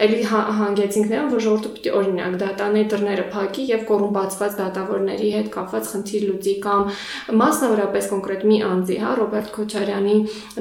էլի 0.06 0.20
հա-, 0.30 0.44
հանգեցինք 0.60 1.10
նրան, 1.10 1.32
որ 1.34 1.44
ժողովուրդը 1.46 1.72
պիտի 1.76 1.94
օրինակ 2.02 2.38
դատաների 2.46 2.90
դռները 2.94 3.26
փակի 3.34 3.66
եւ 3.72 3.86
կոռումպացված 3.90 4.60
դատավորների 4.62 5.30
հետ 5.36 5.50
կապված 5.56 5.90
խնդիր 5.96 6.28
լուծի 6.30 6.56
կամ 6.66 6.94
մասնավորապես 7.42 8.10
կոնկրետ 8.14 8.35
մի 8.50 8.58
անձի, 8.66 8.98
հա, 9.00 9.12
Ռոբերտ 9.20 9.50
Քոչարյանի 9.56 10.16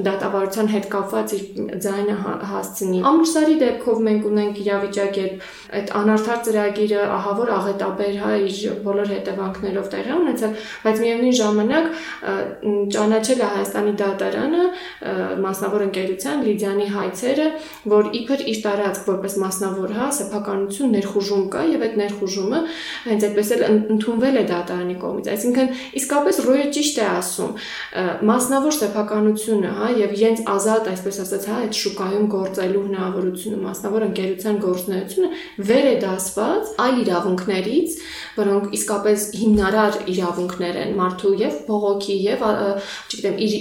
դատավարության 0.05 0.69
հետ 0.75 0.87
կապված 0.95 1.33
իր 1.35 1.43
ձայնը 1.85 2.15
հա-, 2.23 2.37
հասցնի։ 2.51 2.99
Ամրսարի 3.11 3.55
դեպքով 3.65 4.01
մենք 4.05 4.27
ունենք 4.31 4.61
իրավիճակ, 4.65 5.19
երբ 5.25 5.45
այդ 5.75 5.93
անարդար 5.99 6.39
ծրագիրը 6.45 7.01
ահավոր 7.15 7.51
աղետաբեր 7.55 8.15
հա, 8.21 8.31
իր 8.45 8.59
բոլոր 8.85 9.11
հետևանքներով 9.15 9.89
տեղի 9.95 10.13
ունեցել, 10.15 10.55
բայց 10.85 11.01
միևնույն 11.05 11.35
ժամանակ 11.41 11.85
ճանաչել 12.95 13.41
է 13.45 13.49
Հայաստանի 13.55 13.93
դատարանը 14.01 14.63
մասնավոր 15.45 15.85
ընկերության 15.85 16.43
Լիդիանի 16.45 16.87
հայցերը, 16.95 17.47
որ 17.95 18.09
իբր 18.19 18.43
իր 18.51 18.59
տարածք 18.65 19.09
որպես 19.09 19.37
մասնավոր, 19.45 19.93
հա, 19.95 20.07
սեփականություն 20.19 20.95
ներխուժում 20.95 21.45
կա 21.55 21.63
եւ 21.75 21.85
այդ 21.85 21.97
ներխուժումը 22.01 22.61
հենց 23.05 23.25
այդպես 23.29 23.51
էլ 23.55 23.63
ընդունվել 23.95 24.39
է 24.41 24.45
դատարանի 24.51 24.95
կողմից։ 25.01 25.29
Այսինքն 25.35 25.71
իսկապես 26.01 26.41
Ռոյը 26.45 26.67
ճիշտ 26.75 26.99
է 27.01 27.05
ասում, 27.15 27.54
մասնավոր 28.29 28.75
սեփականությունը, 28.79 29.71
հա, 29.79 29.89
եւ 30.01 30.15
իրենց 30.19 30.43
ազատ, 30.55 30.89
այսպես 30.95 31.19
ասած, 31.25 31.47
հա, 31.49 31.57
այդ 31.65 31.79
շուկայում 31.81 32.27
գործելու 32.35 32.83
հնարավորությունը, 32.85 33.59
մասնավոր 33.65 34.05
ընկերության 34.09 34.59
գործունեությունը 34.65 35.29
վեր 35.69 35.89
է 35.91 35.95
դասված 36.05 36.73
այլ 36.85 37.01
իրավունքներից, 37.05 37.97
որոնք 38.35 38.75
իսկապես 38.79 39.27
հիմնարար 39.39 39.99
իրավունքներ 40.15 40.79
են 40.85 40.95
մարդու 40.99 41.33
եւ 41.45 41.59
բողոքի 41.69 42.17
եւ 42.25 42.45
չգիտեմ 42.45 43.37
իր 43.45 43.53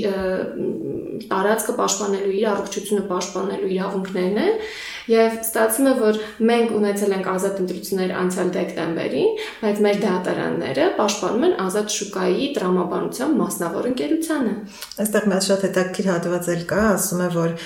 տարածքը 1.30 1.76
պաշտպանելու 1.78 2.34
իր 2.38 2.48
առողջությունը 2.54 3.04
պաշտպանելու 3.10 3.72
իրավունքներն 3.74 4.42
են 4.44 4.60
եւ 5.04 5.34
ստացվում 5.44 5.88
է 5.90 5.92
որ 6.00 6.18
մենք 6.48 6.70
ունեցել 6.78 7.10
ենք 7.14 7.26
ազատ 7.34 7.58
ընտրություններ 7.64 8.12
անցյալ 8.20 8.52
դեկտեմբերին 8.54 9.42
բայց 9.60 9.82
մեր 9.84 9.98
դատարանները 10.04 10.86
պաշտպանում 10.98 11.44
են 11.48 11.54
ազատ 11.64 11.96
շուկայի 11.96 12.46
տրամաբանության 12.56 13.34
մասնավոր 13.40 13.88
ընկերությանը 13.90 14.54
այստեղ 15.04 15.28
մեծ 15.34 15.48
շատ 15.50 15.66
հետաքրքիր 15.68 16.10
հատված 16.14 16.50
էլ 16.54 16.64
կա 16.72 16.82
ասում 16.94 17.24
է 17.24 17.28
որ 17.36 17.56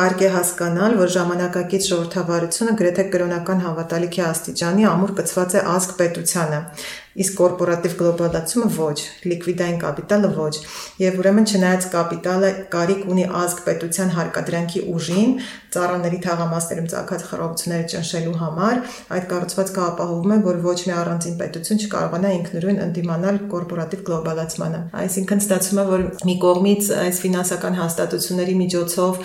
հարկ 0.00 0.24
է 0.26 0.30
հասկանալ 0.36 1.00
որ 1.02 1.12
ժամանակակից 1.16 1.90
ժողովրդավարությունը 1.92 2.78
գրեթե 2.80 3.08
կրոնական 3.16 3.66
հավատալիքի 3.66 4.24
աստիճանի 4.32 4.88
ամուր 4.96 5.16
կցված 5.20 5.58
է 5.60 5.66
ազգ 5.76 5.98
պետությանը 6.00 6.62
իսկ 7.16 7.36
կորպորատիվ 7.40 7.94
գլոբալացումը 8.00 8.68
ոչ, 8.76 8.96
լիկվիդային 9.30 9.78
կապիտալը 9.82 10.30
ոչ։ 10.36 10.54
Եվ 11.00 11.18
ուրեմն 11.22 11.46
չնայած 11.46 11.86
կապիտալը 11.94 12.50
կարիք 12.74 13.06
ունի 13.12 13.24
ազգ 13.40 13.62
պետության 13.66 14.12
հարկադրանքի 14.16 14.82
ուժին, 14.96 15.32
ծառաների 15.76 16.20
թաղամասերում 16.26 16.90
ցակած 16.92 17.24
խռովությունները 17.30 17.88
ճնշելու 17.92 18.36
համար, 18.42 18.82
այդ 19.16 19.26
կառուցվածքը 19.32 19.82
ապահովում 19.86 20.34
է, 20.36 20.38
որ 20.46 20.60
ոչ 20.66 20.78
մի 20.86 20.94
առանձին 20.96 21.36
պետություն 21.40 21.82
չկարողանա 21.86 22.32
ինքնուրույն 22.36 22.80
ընդդիմանալ 22.86 23.40
կորպորատիվ 23.56 24.04
գլոբալացմանը։ 24.06 24.80
Այսինքն 25.06 25.42
ստացվում 25.46 25.82
է, 25.82 25.86
որ 25.92 26.06
մի 26.30 26.36
կողմից 26.46 26.92
այս 27.06 27.20
ֆինանսական 27.26 27.78
հաստատությունների 27.80 28.56
միջոցով 28.62 29.20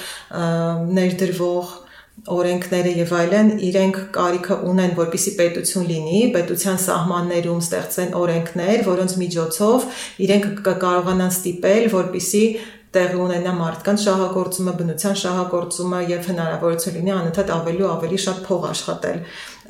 ներդրվող 1.02 1.78
օրենքները 2.32 2.92
եւ 3.00 3.14
այլն 3.18 3.48
իրենք 3.66 3.98
կարիքը 4.16 4.58
ունեն, 4.72 4.92
որպիսի 5.00 5.32
պետություն 5.40 5.88
լինի, 5.92 6.20
պետության 6.36 6.78
սահմաններում 6.84 7.64
ստեղծեն 7.66 8.12
օրենքներ, 8.22 8.84
որոնց 8.90 9.16
միջոցով 9.22 9.88
իրենք 10.28 10.46
կկարողանան 10.68 11.34
ստիպել, 11.34 11.88
որպիսի 11.96 12.44
տեղի 12.92 13.20
ունենա 13.24 13.52
մարդկանց 13.56 14.02
շահագործումը, 14.04 14.72
բնության 14.82 15.14
շահագործումը 15.22 16.00
եւ 16.12 16.26
հնարավորություն 16.28 16.96
լինի 16.98 17.14
անընդհատ 17.16 17.54
ավելի 17.56 17.86
ու 17.86 17.92
ավելի 17.92 18.20
շատ 18.26 18.42
փող 18.48 18.66
աշխատել 18.68 19.22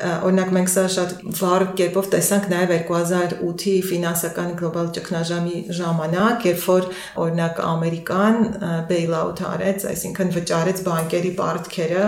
օրինակ 0.01 0.51
մենք 0.55 0.71
սա 0.71 0.83
շատ 0.95 1.11
վառ 1.37 1.65
կերպով 1.79 2.07
տեսանք 2.15 2.47
նաև 2.51 2.73
2008-ի 2.89 3.73
ֆինանսական 3.89 4.51
գլոբալ 4.61 4.89
ճգնաժամի 4.97 5.57
ժամանակ, 5.77 6.45
երբ 6.49 6.65
որ 6.71 6.87
օրինակ 7.25 7.61
Ամերիկան 7.71 8.37
բեյլաութ 8.91 9.43
արեց, 9.51 9.85
այսինքն 9.91 10.33
վճարեց 10.37 10.83
բանկերի 10.87 11.31
պարտքերը 11.41 12.05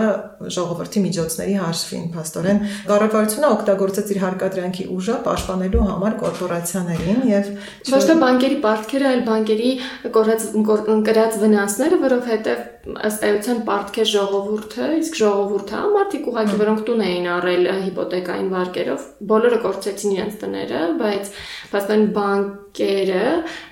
ժողովրդի 0.54 1.04
միջոցների 1.04 1.56
հաշվին, 1.62 2.04
փաստորեն 2.14 2.60
կառավարությունը 2.90 3.50
օգտագործեց 3.54 4.12
իր 4.14 4.20
հարկադրանքի 4.24 4.86
ուժը 4.94 5.16
պաշտպանելու 5.28 5.88
համար 5.90 6.16
կորպորացիաներին 6.24 7.24
եւ 7.30 7.50
ոչ 7.94 8.02
թե 8.04 8.18
բանկերի 8.24 8.58
պարտքերը, 8.64 9.10
այլ 9.14 9.24
բանկերի 9.28 9.72
կորած 10.18 10.46
կրած 11.04 11.38
վնասները, 11.44 12.00
որովհետեւ 12.04 12.70
ըստ 12.84 13.22
էության 13.24 13.60
պարտքեր 13.64 14.08
ժողովուրդը, 14.10 14.88
իսկ 15.00 15.14
ժողովուրդը 15.20 15.78
մարդիկ 15.94 16.26
ուղղակի 16.30 16.58
որոնք 16.60 16.82
տուն 16.88 17.04
էին 17.04 17.28
առել 17.34 17.68
հիպոթեկային 17.88 18.50
վարկերով, 18.54 19.06
բոլորը 19.32 19.58
կորցրեցին 19.64 20.14
իրենց 20.16 20.38
տները, 20.44 20.82
բայց 21.00 21.32
փաստորեն 21.74 22.06
բանկերը 22.74 23.26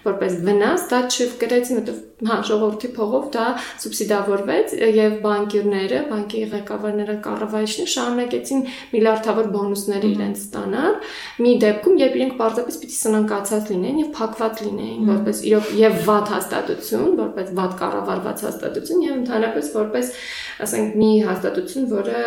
որպես 0.05 0.35
վնաս 0.47 0.83
դա 0.91 0.99
չկրեցին, 1.11 1.79
որտեղ 1.83 2.01
հա 2.23 2.37
ժողովրդի 2.47 2.89
փողով 2.95 3.25
դա 3.35 3.45
սուբսիդավորվեց 3.83 4.75
եւ 4.95 5.15
բանկիրները, 5.25 6.03
բանկի 6.11 6.43
ղեկավարները, 6.53 7.17
կառավարիչները 7.25 7.93
շարունակեցին 7.95 8.63
միլիարդավոր 8.93 9.49
բոնուսներ 9.57 10.07
իրենց 10.13 10.43
ստանալ 10.43 10.95
մի 11.43 11.55
դեպքում, 11.65 11.99
երբ 12.03 12.19
իրենք 12.21 12.37
պարզապես 12.43 12.79
պիտի 12.83 12.99
սնանկացած 13.03 13.73
լինեն 13.73 13.99
եւ 14.03 14.13
փակված 14.23 14.63
լինեին, 14.63 15.11
որպես 15.11 15.43
իրոք 15.51 15.73
եւ 15.83 15.99
վատ 16.07 16.33
հաստատություն, 16.37 17.11
որպես 17.23 17.53
վատ 17.59 17.77
կառավարված 17.83 18.47
հաստատություն 18.47 19.03
եւ 19.03 19.19
ընդհանրապես 19.23 19.73
որպես 19.83 20.15
ասենք 20.63 20.97
մի 21.03 21.11
հաստատություն, 21.27 21.87
որը 21.91 22.23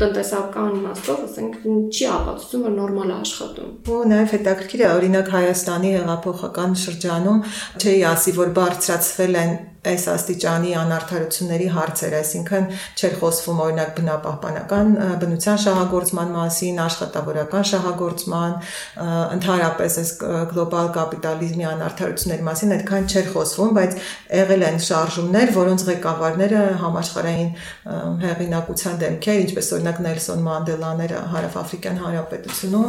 տնտեսական 0.00 0.70
իմաստով, 0.80 1.22
ասենք, 1.26 1.56
չի 1.90 2.06
ապացուցում, 2.14 2.62
որ 2.64 2.74
նորմալ 2.78 3.10
է 3.10 3.16
աշխատում։ 3.20 3.72
Ու 3.90 4.00
նաև 4.10 4.34
հետաքրքիր 4.36 4.80
է, 4.80 4.88
օրինակ 4.90 5.30
Հայաստանի 5.34 5.89
հեղափոխական 5.96 6.76
շրջանում 6.84 7.42
չի 7.80 7.94
ասի, 8.10 8.34
որ 8.40 8.54
բարձրացվել 8.60 9.40
են 9.42 9.52
այս 9.80 10.02
աստիճանի 10.12 10.72
անարթարությունների 10.76 11.66
հարցեր, 11.72 12.14
այսինքն 12.18 12.64
չէր 13.00 13.14
խոսվում 13.20 13.60
օրինակ 13.64 13.92
բնապահպանական 13.96 14.90
բնության 15.22 15.60
շահագործման 15.64 16.34
մասին, 16.34 16.80
աշխատավորական 16.84 17.64
շահագործման, 17.70 18.56
ընդհանրապես 19.40 19.96
այս 20.00 20.12
գլոբալ 20.50 20.90
կապիտալիզմի 20.96 21.66
անարթարությունների 21.70 22.44
մասին 22.50 22.74
այդքան 22.76 23.08
չէր 23.08 23.30
խոսվում, 23.32 23.72
բայց 23.80 23.96
եղել 24.40 24.66
են 24.68 24.78
շարժումներ, 24.84 25.54
որոնց 25.56 25.86
ղեկավարները 25.88 26.60
համաշխարհային 26.84 27.50
հեղինակության 28.20 29.00
դեմքեր, 29.00 29.40
ինչպես 29.48 29.72
օրինակ 29.80 30.02
Նելսոն 30.10 30.44
Մանդելաները 30.50 31.24
Հարավաֆրիկյան 31.30 32.00
Հանրապետությունում, 32.04 32.88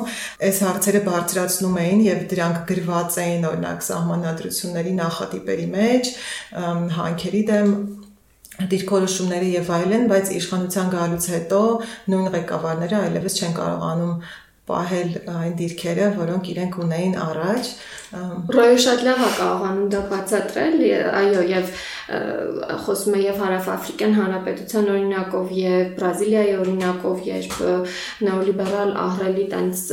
այս 0.52 0.62
հարցերը 0.68 1.02
բարձրացնում 1.08 1.80
էին 1.82 2.04
եւ 2.12 2.22
դրանք 2.32 2.62
գրված 2.72 3.20
էին 3.22 3.48
օրինակ 3.52 3.86
սահմանադրությունների 3.92 4.94
նախատիպերի 5.02 5.68
մեջ, 5.72 6.12
հանքերի 6.98 7.42
դեմ 7.52 7.74
դիրքորոշումները 8.72 9.50
եւ 9.56 9.70
այլն, 9.78 10.08
բայց 10.12 10.32
իշխանության 10.38 10.94
գալուց 10.94 11.28
հետո 11.34 11.62
նույն 12.14 12.32
ղեկավարները 12.36 12.98
այլևս 13.02 13.38
չեն 13.42 13.56
կարողանում 13.58 14.16
պահել 14.72 15.14
այն 15.32 15.54
դիրքերը, 15.60 16.08
որոնք 16.16 16.50
իրենք 16.52 16.76
ունեին 16.84 17.16
առաջ։ 17.22 17.70
Ռոյը 18.56 18.78
շատ 18.86 19.04
լավ 19.08 19.22
է 19.26 19.30
կարողանում 19.40 19.88
դա 19.92 20.02
բացատրել, 20.12 20.76
այո, 21.22 21.42
եւ 21.52 21.72
խոսում 22.86 23.18
է 23.18 23.22
եւ 23.24 23.42
Հարավաֆրիկյան 23.42 24.16
Հանրապետության 24.20 24.90
օրինակով 24.94 25.54
եւ 25.58 25.92
Բրազիլիայի 25.98 26.54
օրինակով, 26.62 27.22
երբ 27.32 27.56
նեոլիբերալ 28.28 28.94
ահռելի 29.06 29.46
տենց 29.56 29.84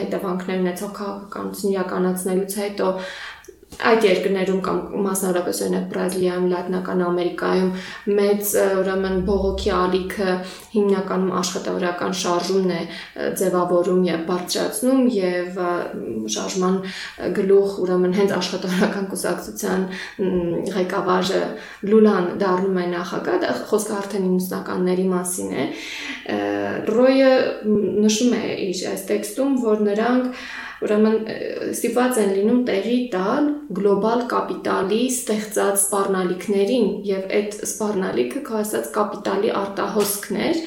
հետևանքներ 0.00 0.62
ունեցող 0.64 0.92
քաղաքականություն 1.00 1.74
իրականացնելուց 1.74 2.58
հետո 2.64 2.90
այդ 3.70 4.04
երկրներում 4.04 4.58
կամ 4.66 4.78
մասնավորապես 5.04 5.60
օրինակ 5.64 5.84
Բրազիլիայում, 5.90 6.46
Լատինական 6.50 7.02
Ամերիկայում 7.06 7.70
մեծ 8.18 8.50
ուրեմն 8.80 9.16
բողոքի 9.28 9.70
ալիքը 9.76 10.34
հիմնականում 10.74 11.32
աշխատավորական 11.40 12.16
շարժումն 12.20 12.72
է 12.76 12.80
ձևավորում 13.40 14.02
եւ 14.10 14.24
բարձրացնում 14.30 15.00
եւ 15.16 15.60
շարժման 16.36 16.78
գլուխ 17.40 17.78
ուրեմն 17.84 18.16
հենց 18.20 18.34
աշխատավորական 18.40 19.10
կուսակցության 19.14 19.86
ղեկավարը 20.76 21.42
Լուլան 21.90 22.30
դառնում 22.42 22.80
է 22.80 22.86
նախագահ, 22.94 23.46
խոսքը 23.70 23.94
արդեն 24.00 24.26
90-ականների 24.30 25.06
մասին 25.10 25.54
է։ 25.60 25.68
Ռոյը 26.90 27.32
նշում 28.04 28.34
է 28.40 28.42
իր 28.66 28.82
այս 28.90 29.06
տեքստում, 29.10 29.56
որ 29.64 29.86
նրանք 29.90 30.42
Ուրեմն 30.80 31.16
ստիպված 31.74 32.18
են 32.22 32.30
լինում 32.36 32.60
տեղի 32.68 32.98
տալ 33.12 33.48
գլոբալ 33.76 34.22
կապիտալի 34.30 35.00
ստեղծած 35.12 35.80
սպառնալիքներին 35.82 36.86
եւ 37.10 37.26
այդ 37.38 37.58
սպառնալիքը 37.66 38.42
քո 38.46 38.56
ասած 38.62 38.88
կապիտալի 38.94 39.52
արտահոսքներ, 39.60 40.62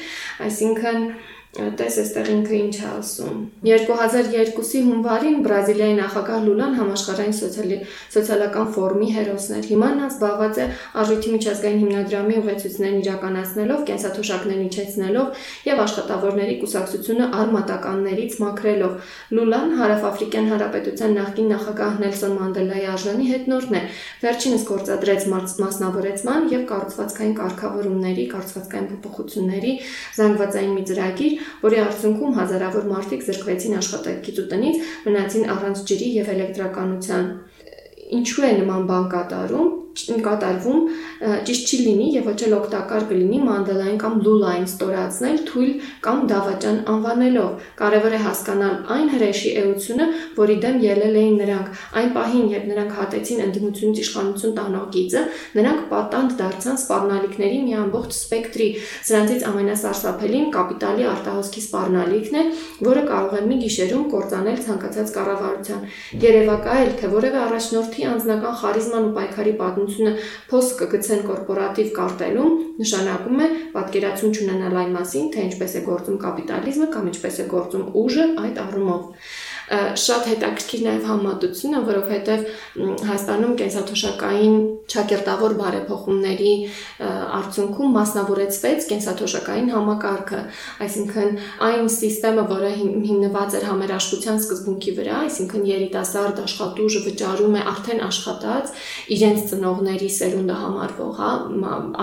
այսինքն 0.46 1.08
Տես 1.54 1.96
այստեղ 2.02 2.28
ինքը 2.32 2.54
ինչ 2.58 2.74
է 2.74 2.86
ասում։ 2.90 3.42
2002-ի 3.62 4.80
հունվարին 4.84 5.36
Բրազիլիայի 5.44 5.94
նախագահ 6.00 6.40
Լուլան 6.48 6.72
համաշխարհային 6.80 7.36
սոցիալի 7.38 7.76
սոցիալական 8.14 8.72
ֆորումի 8.74 9.10
հերոսներ։ 9.14 9.68
Հիմա 9.70 9.90
նա 9.94 10.08
զբաղված 10.10 10.58
է 10.58 10.66
արժույթի 11.02 11.34
միջազգային 11.34 11.78
հիմնադրամի 11.84 12.34
ուղեցույցներն 12.40 12.98
իրականացնելով, 13.04 13.84
կենսաթոշակներն 13.90 14.64
իջեցնելով 14.64 15.46
եւ 15.70 15.82
աշխատավորների 15.84 16.56
կուսակցությունը 16.64 17.28
արմատականներից 17.38 18.36
մաքրելով։ 18.42 19.14
Լուլան 19.38 19.74
Հարավաֆրիկյան 19.78 20.50
Հանրապետության 20.54 21.16
նախկին 21.22 21.48
նախագահ 21.54 21.94
Նելսոն 22.02 22.34
Մանդելայի 22.34 22.86
արժանի 22.94 23.30
հետնորդն 23.30 23.78
է։ 23.78 23.82
Վերջինս 24.24 24.66
գործադրեց 24.74 25.28
մասնավորեցման 25.34 26.50
եւ 26.54 26.66
կառուցվածքային 26.74 27.34
կարգավորումների, 27.38 28.24
կառուցվածքային 28.34 28.90
փոփոխությունների 28.94 29.72
զանգվածային 30.18 30.74
մի 30.74 30.84
ծրագիր, 30.90 31.43
որի 31.64 31.80
արդյունքում 31.84 32.36
հազարավոր 32.40 32.90
մարդիկ 32.94 33.24
զրկվեցին 33.28 33.78
աշխատանքից 33.84 34.42
ու 34.42 34.48
տնից, 34.54 34.82
մնացին 35.04 35.48
առանց 35.54 35.86
ջրի 35.90 36.10
եւ 36.18 36.34
էլեկտրականության։ 36.34 37.32
Ինչու 38.14 38.44
է 38.44 38.52
նման 38.60 38.86
բան 38.90 39.08
կատարում 39.14 39.72
կատարվում 39.94 40.80
ճիշտ 41.46 41.70
չի 41.70 41.78
լինի 41.84 42.06
եւ 42.14 42.28
ոչ 42.28 42.38
էլ 42.44 42.54
օգտակար 42.58 43.04
կլինի 43.10 43.38
մանդելային 43.44 43.98
կամ 44.02 44.14
լուլային 44.24 44.66
ստորացնել 44.68 45.36
թույլ 45.48 45.72
կամ 46.04 46.22
դավաճան 46.32 46.78
անվանելով 46.94 47.68
կարևոր 47.78 48.16
է 48.18 48.20
հասկանալ 48.24 48.74
այն 48.94 49.12
հրեշի 49.14 49.52
էությունը 49.62 50.08
որի 50.38 50.56
դեմ 50.64 50.78
ելել 50.84 51.18
էին 51.22 51.36
նրանք 51.44 51.84
այն 52.00 52.10
պահին 52.16 52.48
երբ 52.54 52.66
նրանք 52.72 52.96
հատեցին 52.98 53.44
ընդդիմությունից 53.44 54.02
իշխանություն 54.04 54.56
տանող 54.58 54.88
գիծը 54.98 55.22
նրանք 55.58 55.86
պատանդ 55.94 56.36
դարձան 56.42 56.78
սպառնալիքների 56.84 57.58
մի 57.64 57.76
ամբողջ 57.84 58.18
սպեկտրի 58.18 58.68
սրանցից 59.14 59.46
ամենասարսափելին 59.54 60.50
կապիտալի 60.58 61.08
արտահոսքի 61.14 61.64
սպառնալիքն 61.64 62.34
է 62.34 62.44
որը 62.90 63.06
կարող 63.14 63.38
է 63.38 63.42
մի 63.54 63.60
գիշերում 63.64 64.04
կործանել 64.14 64.60
ցանկացած 64.64 65.14
կառավարության 65.14 65.86
երևակայ 66.24 66.78
էլ 66.84 66.92
թե 66.98 67.12
որևէ 67.14 67.40
առաջնորդի 67.44 68.06
անձնական 68.14 68.58
խարիզման 68.64 69.08
ու 69.08 69.14
պայքարի 69.14 69.54
պատմություն 69.60 69.83
պատմությունը 69.84 70.12
փոս 70.50 70.68
կգցեն 70.80 71.22
կորպորատիվ 71.28 71.88
կարտելում, 71.98 72.54
նշանակում 72.80 73.42
է 73.44 73.48
պատկերացում 73.74 74.32
չունենալ 74.34 74.78
այն 74.80 74.94
մասին, 74.96 75.26
թե 75.34 75.44
ինչպես 75.48 75.74
է 75.74 75.82
գործում 75.88 76.18
կապիտալիզմը 76.24 76.88
կամ 76.94 77.10
ինչպես 77.12 77.38
է 77.44 77.46
գործում 77.52 77.84
ուժը 78.04 78.26
այդ 78.44 78.60
առումով 78.64 79.02
շատ 80.04 80.26
հետաքրքիր 80.28 80.82
նաև 80.84 81.04
համատությունը, 81.08 81.78
որովհետև 81.88 82.42
Հայաստանում 83.04 83.54
կենսաթոշակային 83.60 84.56
ճակերտավոր 84.94 85.54
բարեփոխումների 85.60 86.52
արդյունքում 87.38 87.94
մասնավորեցվեց 87.96 88.88
կենսաթոշակային 88.90 89.70
համակարգը, 89.74 90.40
այսինքն 90.84 91.38
այն 91.68 91.88
համակարգը, 91.94 92.44
որը 92.50 92.72
հիմնված 92.74 93.56
էր 93.58 93.66
համերաշխության 93.70 94.40
սկզբունքի 94.44 94.94
վրա, 94.98 95.20
այսինքն 95.24 95.66
երիտասարդ 95.70 96.42
աշխատուժը 96.44 97.02
վճարում 97.08 97.54
է 97.54 97.64
արդեն 97.74 98.04
աշխատած 98.08 98.74
իրենց 99.14 99.46
ծնողների 99.54 100.10
սերունդը 100.18 100.58
համարվող, 100.64 101.14
հա, 101.24 101.32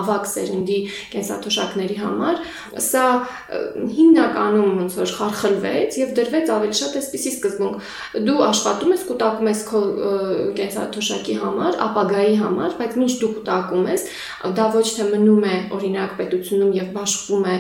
ավակ 0.02 0.28
սերունդի 0.32 0.80
կենսաթոշակների 1.12 1.98
համար, 2.02 2.42
սա 2.90 3.06
հիմնականում 4.02 4.72
ոնց 4.82 4.98
որ 5.02 5.16
խարխլվեց 5.22 5.98
եւ 6.02 6.14
դրվեց 6.22 6.52
ավելի 6.56 6.78
շատ 6.82 7.00
այսպիսի 7.02 7.32
սկզբունք։ 7.52 8.26
Դու 8.28 8.38
աշխատում 8.48 8.94
ես, 8.96 9.04
կուտակում 9.12 9.50
ես 9.52 9.62
քո 9.68 9.82
կենսաթոշակի 10.58 11.36
համար, 11.42 11.78
ապագայի 11.86 12.36
համար, 12.42 12.76
բայց 12.80 12.98
ինչ 13.02 13.14
դու 13.22 13.32
կուտակում 13.38 13.90
ես, 13.92 14.06
դա 14.58 14.66
ոչ 14.76 14.86
թե 14.98 15.08
մնում 15.12 15.46
է 15.52 15.56
օրինակ 15.78 16.16
պետությունում 16.22 16.72
եւ 16.78 16.92
բաշխվում 16.96 17.46
է 17.52 17.56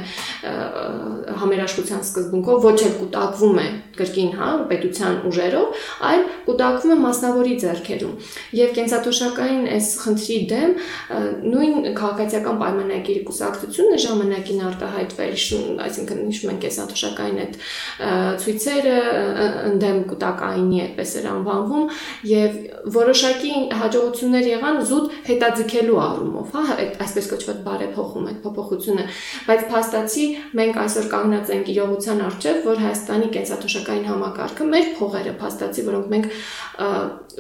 համերաշխության 1.42 2.04
սկզբունքով, 2.08 2.66
ոչ 2.68 2.78
էլ 2.82 2.96
կուտակվում 3.02 3.62
է 3.62 3.68
կրկին, 4.02 4.32
հա, 4.40 4.50
պետության 4.72 5.18
ուժերով, 5.30 5.82
այլ 6.12 6.22
կուտակվում 6.48 6.92
է 6.92 6.98
մասնավորի 7.02 7.56
ձեռքերում։ 7.62 8.14
Եվ 8.62 8.74
կենսաթոշակային 8.78 9.66
այս 9.76 9.90
խնդրի 10.02 10.38
դեմ 10.52 10.76
նույն 11.52 11.76
քաղաքացիական 12.00 12.62
պայմանագիրի 12.62 13.24
կուսակցությունը 13.28 14.00
ժամանակին 14.06 14.64
արտահայտվել, 14.72 15.36
այսինքն 15.86 16.24
հիշում 16.32 16.52
ենք 16.52 16.64
կենսաթոշակային 16.66 17.42
այդ 17.42 17.60
ցույցերը 18.42 18.98
ընդդեմ 19.82 20.02
կուտակայինի 20.12 20.80
այդպես 20.86 21.12
էր 21.18 21.28
անվանվում 21.32 21.86
եւ 22.30 22.58
որոշակի 22.96 23.54
հաջողություններ 23.82 24.50
եղան 24.52 24.80
զուտ 24.92 25.16
հետաձգելու 25.30 26.00
առումով, 26.06 26.56
հա, 26.56 26.78
այսպես 27.06 27.30
կոչված 27.32 27.62
բարեփոխում 27.66 28.28
այդ 28.32 28.40
փոփոխությունը, 28.46 29.06
բայց 29.50 29.66
փաստացի 29.72 30.26
մենք 30.62 30.82
այսօր 30.82 31.10
կանգնած 31.12 31.54
ենք 31.58 31.72
իրողության 31.76 32.24
առջև, 32.30 32.62
որ 32.72 32.82
Հայաստանի 32.82 33.32
կենսաթոշակային 33.38 34.10
համակարգը 34.12 34.70
մեր 34.72 34.92
փողերը 35.02 35.34
փաստացի, 35.42 35.86
որոնք 35.92 36.12
մենք 36.12 36.30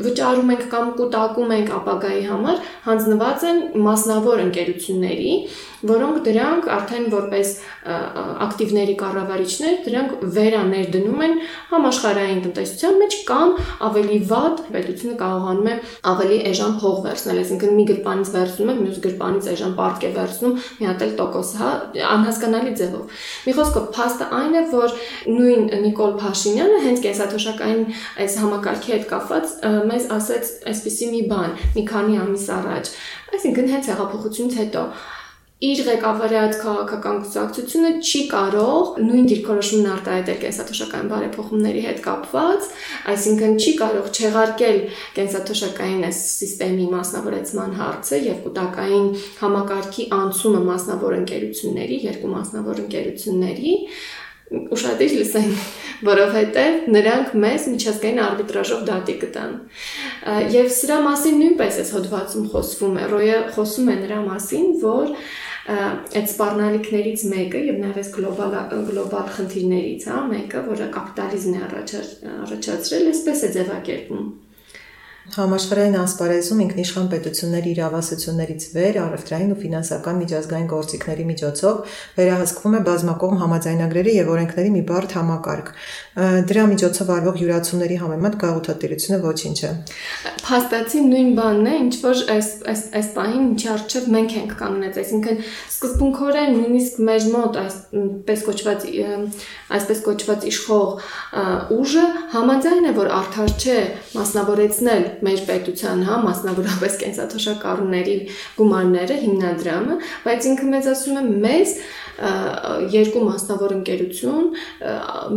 վճարում 0.01 0.51
ենք 0.55 0.63
կամ 0.71 0.91
կուտակում 0.97 1.53
ենք 1.57 1.71
ապագայի 1.77 2.21
համար, 2.31 2.59
հանձնված 2.85 3.45
են 3.51 3.57
մասնավոր 3.85 4.43
ընկերությունների, 4.45 5.33
որոնք 5.87 6.17
դրանք 6.27 6.67
արդեն 6.75 7.05
որպես 7.11 7.51
ակտիվների 8.45 8.95
կառավարիչներ 9.01 9.77
դրանք 9.87 10.25
վերաներդնում 10.35 11.23
են 11.25 11.35
համաշխարհային 11.71 12.41
տնտեսության 12.45 12.99
մեջ 13.01 13.17
կամ 13.31 13.53
ավելի 13.87 14.19
վատ 14.31 14.61
պետությունը 14.75 15.15
կարողանում 15.21 15.69
է 15.71 15.75
ավելի 16.11 16.37
էժան 16.51 16.75
փող 16.81 16.97
վերցնել, 17.05 17.41
այսինքն 17.41 17.75
մի 17.77 17.85
գրպանից 17.91 18.31
վերցնում 18.35 18.71
է, 18.71 18.75
մյուս 18.81 18.99
գրպանից 19.05 19.49
էժան 19.51 19.75
պարտք 19.81 20.05
է 20.05 20.11
վերցնում, 20.17 20.55
մի 20.81 20.89
հատ 20.91 21.05
էլ 21.05 21.13
տոկոս, 21.21 21.51
հա, 21.61 21.71
անհասկանալի 22.11 22.73
ձևով։ 22.81 23.23
Մի 23.45 23.55
խոսքով, 23.57 23.87
փաստը 23.97 24.27
այն 24.41 24.57
է, 24.61 24.63
որ 24.71 24.95
նույն 25.31 25.65
Նիկոլ 25.85 26.13
Փաշինյանը 26.21 26.81
հենց 26.85 27.03
կենսաթոշակային 27.05 27.83
այս 28.25 28.37
համակարգի 28.41 28.93
հետ 28.95 29.07
կապված 29.11 29.55
մեզ 29.91 30.07
ասեց 30.17 30.51
այսպիսի 30.71 31.09
մի 31.15 31.21
բան 31.31 31.57
մի 31.77 31.83
քանի 31.91 32.19
ամիս 32.25 32.45
առաջ 32.57 32.93
այսինքն 33.31 33.71
հենց 33.71 33.89
հեղափոխությունից 33.91 34.57
հետո 34.61 34.85
իր 35.61 35.79
ղեկավարած 35.85 36.55
քաղաքական 36.57 37.17
կուսակցությունը 37.21 37.89
չի 38.01 38.21
կարող 38.31 38.95
նույն 39.05 39.27
դիրքորոշումն 39.29 39.89
արտահայտել 39.95 40.39
կենսաթոշակային 40.41 41.11
բարեփոխումների 41.11 41.83
հետ 41.85 41.99
կապված, 42.07 42.69
այսինքն 43.13 43.53
չի 43.61 43.73
կարող 43.81 44.07
չեղարկել 44.09 44.79
կենսաթոշակային 45.19 46.07
այս 46.09 46.23
համակարգի 46.39 46.87
մասնավորեցման 46.95 47.77
հարցը 47.77 48.21
եւ 48.25 48.41
կൂട്ടակային 48.47 49.07
համակարգի 49.43 50.07
անցումը 50.17 50.63
մասնավոր 50.71 51.15
ընկերությունների, 51.21 52.01
երկու 52.09 52.33
մասնավոր 52.33 52.83
ընկերությունների 52.87 53.75
ուշադիր 54.51 55.13
լսեն, 55.15 55.53
որովհետև 56.03 56.89
նրանք 56.91 57.35
մեզ 57.43 57.67
միջազգային 57.71 58.19
արբիտրաժով 58.25 58.81
դատի 58.89 59.15
կտան։ 59.21 59.53
Եվ 60.57 60.67
սրա 60.75 60.97
մասին 61.05 61.37
նույնպես 61.41 61.77
այս 61.85 61.93
հոդվածում 61.95 62.49
խոսվում 62.51 62.97
է, 62.99 63.05
Ռոյը 63.13 63.39
խոսում 63.55 63.93
է 63.93 63.95
նրա 64.01 64.19
մասին, 64.27 64.67
որ 64.81 65.15
այդ 65.69 66.29
սպառնալիքներից 66.31 67.25
մեկը 67.31 67.59
եւ 67.67 67.81
նաեւ 67.83 67.99
այս 68.01 68.07
գլոբալ 68.15 68.55
գլոբալ 68.87 69.27
խնդիրներից, 69.37 70.05
հա, 70.09 70.21
մեկը, 70.31 70.63
որը 70.71 70.87
կապիտալիզմն 70.95 71.59
է 71.59 71.65
առաջացրել, 72.47 73.11
այսպես 73.11 73.43
է 73.45 73.51
ձևակերպում 73.57 74.31
Համաշխարհային 75.21 75.95
ասպարեզում 76.01 76.61
ինքնիշխան 76.63 77.07
պետությունների 77.11 77.69
իրավասություններից 77.71 78.63
վեր 78.73 78.95
առևտրային 79.01 79.51
ու 79.53 79.57
ֆինանսական 79.61 80.15
միջազգային 80.21 80.69
գործիքների 80.71 81.25
միջոցով 81.29 81.91
վերահսկվում 82.17 82.73
է 82.73 82.81
բազմակողմ 82.87 83.37
համաձայնագրերի 83.41 84.15
եւ 84.17 84.31
օրենքների 84.33 84.71
մի 84.73 84.81
բարդ 84.89 85.13
համակարգ։ 85.21 85.69
Դրա 86.49 86.63
միջոցով 86.71 87.11
արվող 87.15 87.37
յուրացումների 87.41 87.97
համեմատ 88.01 88.37
գաղութատիրությունը 88.41 89.19
ոչինչ 89.21 89.59
է։ 89.61 89.71
Փաստացի 90.41 91.03
նույն 91.11 91.31
բանն 91.37 91.69
է, 91.69 91.75
ինչ 91.85 91.93
որ 92.01 92.23
այս 92.35 92.49
այս 92.71 92.81
այս 92.97 93.11
պահին 93.21 93.45
ինչի 93.51 93.71
արժեվ 93.71 94.09
մենք 94.17 94.35
ենք 94.41 94.57
կանգնած, 94.61 94.99
այսինքն 95.05 95.39
սկզբունքորեն 95.45 96.51
նույնիսկ 96.57 96.99
մեր 97.07 97.29
մոտ 97.37 97.61
այսպես 97.61 98.45
կոչված 98.49 98.85
այսպես 99.77 100.03
կոչված 100.09 100.45
իշխող 100.51 101.09
ուժը 101.77 102.05
համաձայն 102.35 102.89
է, 102.91 102.93
որ 102.97 103.11
արդար 103.21 103.55
չէ 103.61 103.79
մասնավորեցնել 104.17 105.10
մեր 105.25 105.41
պետության, 105.49 106.03
հա, 106.07 106.19
մասնավորապես 106.25 106.95
կենսաթոշակառուների 107.01 108.15
գումարները, 108.59 109.17
հիմնադրամը, 109.25 109.97
բայց 110.25 110.47
ինքը 110.51 110.69
մեզ 110.71 110.89
ասում 110.91 111.19
է 111.21 111.25
մեզ 111.45 111.75
երկու 112.93 113.23
մասնավոր 113.25 113.73
ընկերություն 113.77 114.49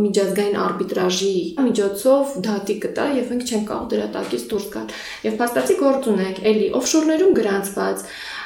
միջազգային 0.01 0.57
արբիտրաժի 0.65 1.35
միջոցով 1.65 2.35
դատի 2.45 2.75
կտա 2.85 3.05
եւ 3.15 3.31
մենք 3.33 3.49
չենք 3.49 3.65
կարող 3.71 3.87
դրա 3.95 4.07
տակից 4.15 4.45
դուրս 4.51 4.67
գալ։ 4.75 4.93
Եվ 5.25 5.37
փաստացի 5.41 5.77
գործ 5.81 6.09
ունենք, 6.13 6.41
էլի 6.51 6.67
օֆշորներում 6.81 7.35
գրանցված 7.39 8.05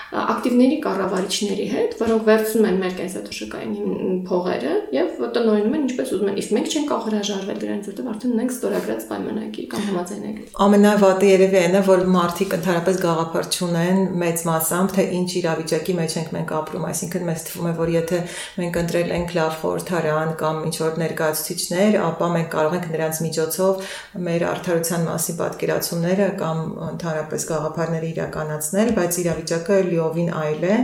ակտիվների 0.10 0.78
կառավարիչների 0.82 1.65
հետ, 1.69 1.91
որոնք 2.00 2.24
վերցնում 2.30 2.67
են 2.69 2.78
մեր 2.82 2.93
կենսաթոշակային 2.98 4.22
փողերը 4.26 4.72
եւ 4.95 5.19
տնօրինում 5.36 5.76
են 5.78 5.84
ինչպես 5.86 6.13
ուզում 6.15 6.32
են։ 6.32 6.39
Իսկ 6.41 6.54
մենք 6.58 6.69
չենք 6.74 6.88
կարող 6.89 7.06
հրաժարվել 7.10 7.60
դրանից, 7.63 7.89
որտեղ 7.89 8.10
արդեն 8.10 8.34
ունենք 8.34 8.54
ստորագրած 8.56 9.06
պայմանագիր 9.10 9.67
կամ 9.69 9.84
համաձայնագիր։ 9.89 10.56
Ամենավատը 10.65 11.30
երևի 11.30 11.60
այն 11.60 11.78
է, 11.78 11.84
որ 11.89 12.04
մարդիկ 12.15 12.56
ընդհանրապես 12.58 13.00
գաղափար 13.06 13.50
չունեն 13.54 14.02
մեծ 14.24 14.43
մասամբ, 14.50 14.93
թե 14.98 15.06
ինչ 15.19 15.30
իրավիճակի 15.39 15.95
մեջ 16.00 16.17
ենք 16.19 16.34
մենք 16.39 16.54
ապրում, 16.60 16.88
այսինքն 16.89 17.30
մեզ 17.30 17.45
թվում 17.50 17.69
է, 17.69 17.74
որ 17.80 17.93
եթե 18.00 18.19
մենք 18.60 18.80
ընտրել 18.80 19.13
ենք 19.19 19.34
լավ 19.39 19.54
խորհրդարան 19.60 20.34
կամ 20.39 20.60
ինչ 20.69 20.76
որ 20.80 21.00
ներկայացուցիչներ, 21.04 22.00
ապա 22.10 22.30
մենք 22.39 22.50
կարող 22.56 22.76
ենք 22.80 22.89
նրանց 22.89 23.22
միջոցով 23.30 23.89
մեր 24.30 24.45
արդարության 24.50 25.08
մասի 25.10 25.36
պատկերացումները 25.39 26.28
կամ 26.39 26.60
ընդհանրապես 26.89 27.48
գաղափարները 27.50 28.10
իրականացնել, 28.10 28.93
բայց 29.00 29.19
իրավիճակը 29.24 29.80
լիովին 30.00 30.30
այլ 30.40 30.64
է 30.70 30.76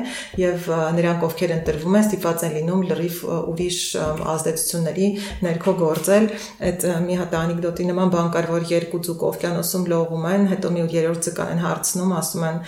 եւ 0.42 0.68
նրանք 1.00 1.24
ովքեր 1.26 1.54
ընտրվում 1.56 1.96
են 1.96 2.06
ստիպված 2.06 2.44
են 2.46 2.54
լինում 2.56 2.82
լրիվ 2.90 3.20
ուրիշ 3.36 3.80
ազդեցությունների 4.36 5.08
ներքո 5.46 5.74
գործել 5.80 6.28
այդ 6.70 6.86
մի 7.06 7.18
հատ 7.22 7.36
անեկդոտի 7.40 7.88
նման 7.90 8.14
բան 8.16 8.30
կար 8.36 8.48
որ 8.52 8.68
երկու 8.72 9.02
ձուկ 9.08 9.26
օվկիանոսում 9.30 9.86
լողում 9.94 10.28
են 10.32 10.48
հետո 10.52 10.72
մի 10.76 10.86
երրորդ 10.96 11.28
ձկան 11.30 11.52
են 11.56 11.64
հարցնում 11.66 12.14
ասում 12.20 12.46
են 12.50 12.60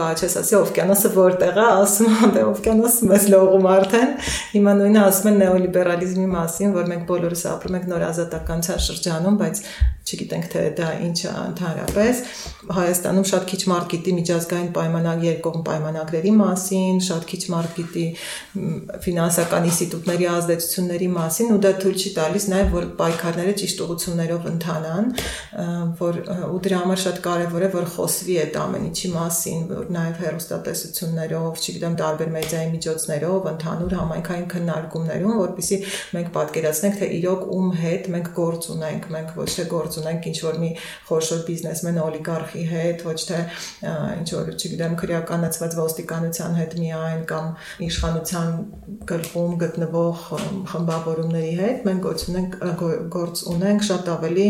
բա 0.00 0.08
չես 0.20 0.36
ասի 0.40 0.58
օվկիանոսը 0.60 1.12
որտեղ 1.16 1.60
է 1.60 1.68
ասում 1.70 2.18
են 2.24 2.34
դե 2.36 2.44
օվկիանոսը 2.50 3.10
մեզ 3.10 3.28
լողում 3.34 3.70
արդեն 3.74 4.12
հիմա 4.54 4.74
նույնը 4.80 5.00
ասում 5.10 5.30
են 5.30 5.40
նեոլիբերալիզմի 5.44 6.28
մասին 6.34 6.76
որ 6.80 6.90
մենք 6.90 7.06
բոլորս 7.10 7.46
ապրում 7.54 7.78
ենք 7.80 7.88
նոր 7.90 8.06
ազատականության 8.10 8.84
շրջանում 8.86 9.40
բայց 9.40 9.64
չգիտենք 10.10 10.46
թե 10.50 10.62
դա 10.80 10.88
ինչ 11.06 11.18
է 11.20 11.32
ընդհանրապես 11.40 12.22
Հայաստանում 12.80 13.26
շատ 13.30 13.44
քիչ 13.50 13.60
մարդ 13.70 13.90
գիտի 13.94 14.14
միջազգային 14.16 14.70
պայմանագիր 14.76 15.30
երկկողմ 15.30 15.62
պայմանագրերի 15.90 16.32
մասին, 16.38 16.98
շատ 17.04 17.24
քիչ 17.30 17.40
մարդ 17.50 17.72
գիտի 17.78 18.04
ֆինանսական 19.04 19.66
ինստիտուտների 19.70 20.26
ազդեցությունների 20.30 21.08
մասին 21.14 21.52
ու 21.54 21.58
դա 21.64 21.72
թույլ 21.82 21.96
չի 22.00 22.10
տալիս 22.18 22.46
նաև 22.50 22.74
որ 22.74 22.86
պայքարները 23.00 23.54
ճիշտ 23.60 23.82
ուղղություններով 23.84 24.46
ընթանան, 24.50 25.10
որ 26.00 26.20
ու 26.50 26.60
դրա 26.66 26.80
համար 26.80 27.00
շատ 27.04 27.20
կարևոր 27.26 27.66
է 27.66 27.70
որ 27.74 27.88
խոսվի 27.94 28.36
այդ 28.44 28.58
ամեն 28.60 28.86
ինչի 28.90 29.10
մասին, 29.14 29.60
որ 29.70 29.90
նաև 29.96 30.20
հերոստատեսություններով, 30.24 31.60
չգիտեմ, 31.60 31.94
տարբեր 32.00 32.32
մեդիայի 32.36 32.70
միջոցներով, 32.74 33.48
ընդհանուր 33.50 33.96
համայնքային 34.00 34.48
քննարկումներում, 34.54 35.34
որpիսի 35.40 35.80
մենք 36.16 36.32
պատկերացնենք 36.36 37.00
թե 37.00 37.10
իրոք 37.20 37.42
ում 37.60 37.70
հետ 37.80 38.10
մենք 38.14 38.30
գործ 38.40 38.70
ունենք, 38.74 39.08
մենք 39.10 39.34
ոչ 39.40 39.48
թե 39.50 39.66
գործ 39.70 39.98
ունենք 40.00 40.28
ինչ 40.30 40.38
որ 40.46 40.60
մի 40.60 40.70
խոշոր 41.10 41.40
բիզնեսմեն 41.50 42.00
օլիգարխի 42.04 42.64
հետ, 42.70 43.04
ոչ 43.10 43.18
թե 43.30 43.40
ինչ 44.20 44.28
որ, 44.36 44.50
չգիտեմ, 44.60 44.96
քրեականացված 45.00 45.76
ոստիկանության 45.80 46.56
հետ 46.60 46.76
միայն 46.80 47.22
կամ 47.30 47.48
իշխանության 47.86 48.52
գլխում 49.10 49.56
գտնվող 49.64 50.22
խմբավորումների 50.70 51.52
հետ 51.60 51.84
մենք 51.90 52.08
ունենք 52.10 52.56
գործ 53.16 53.44
ունենք 53.54 53.86
շատ 53.90 54.10
ավելի 54.14 54.48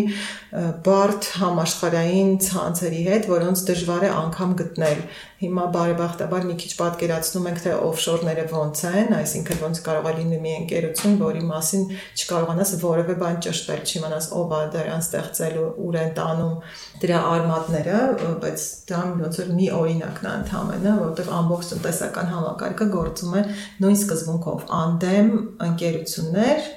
բարդ 0.87 1.29
համաշխարային 1.41 2.31
ցանցերի 2.47 3.03
հետ, 3.11 3.29
որոնց 3.31 3.65
դժվար 3.71 4.07
է 4.07 4.11
անգամ 4.21 4.55
գտնել 4.61 5.03
Հիմա 5.41 5.63
բարեբախտաբար 5.73 6.47
մի 6.51 6.55
քիչ 6.61 6.71
պատկերացնում 6.77 7.47
ենք 7.49 7.61
թե 7.65 7.71
օֆշորները 7.87 8.43
ոնց 8.51 8.81
են, 8.91 9.13
այսինքն 9.17 9.61
ոնց 9.65 9.79
կարող 9.87 10.09
է 10.11 10.13
լինի 10.19 10.41
մի 10.43 10.51
ընկերություն, 10.57 11.15
որի 11.23 11.45
մասին 11.49 11.87
չկարողանաս 12.21 12.73
որևէ 12.83 13.15
բան 13.23 13.39
ճշտել, 13.47 13.81
չիմանաս 13.89 14.29
ով 14.37 14.53
է 14.59 14.61
դրան 14.75 15.05
ստեղծելու, 15.07 15.71
ուր 15.87 15.99
են 16.01 16.13
տանում 16.21 16.53
դրա 17.01 17.23
արմատները, 17.31 18.03
բայց 18.45 18.67
դա 18.91 19.01
ոնց 19.23 19.41
որ 19.41 19.51
մի 19.57 19.71
օրինակն 19.81 20.29
է 20.29 20.35
ընդհանրապես, 20.41 21.01
որովհետև 21.01 21.33
ամբողջ 21.41 21.73
տնտեսական 21.73 22.31
համակարգը 22.37 22.91
գործում 23.01 23.41
է 23.41 23.43
նույն 23.81 23.99
սկզբունքով՝ 24.05 24.69
անդեմ 24.81 25.33
ընկերություններ, 25.71 26.71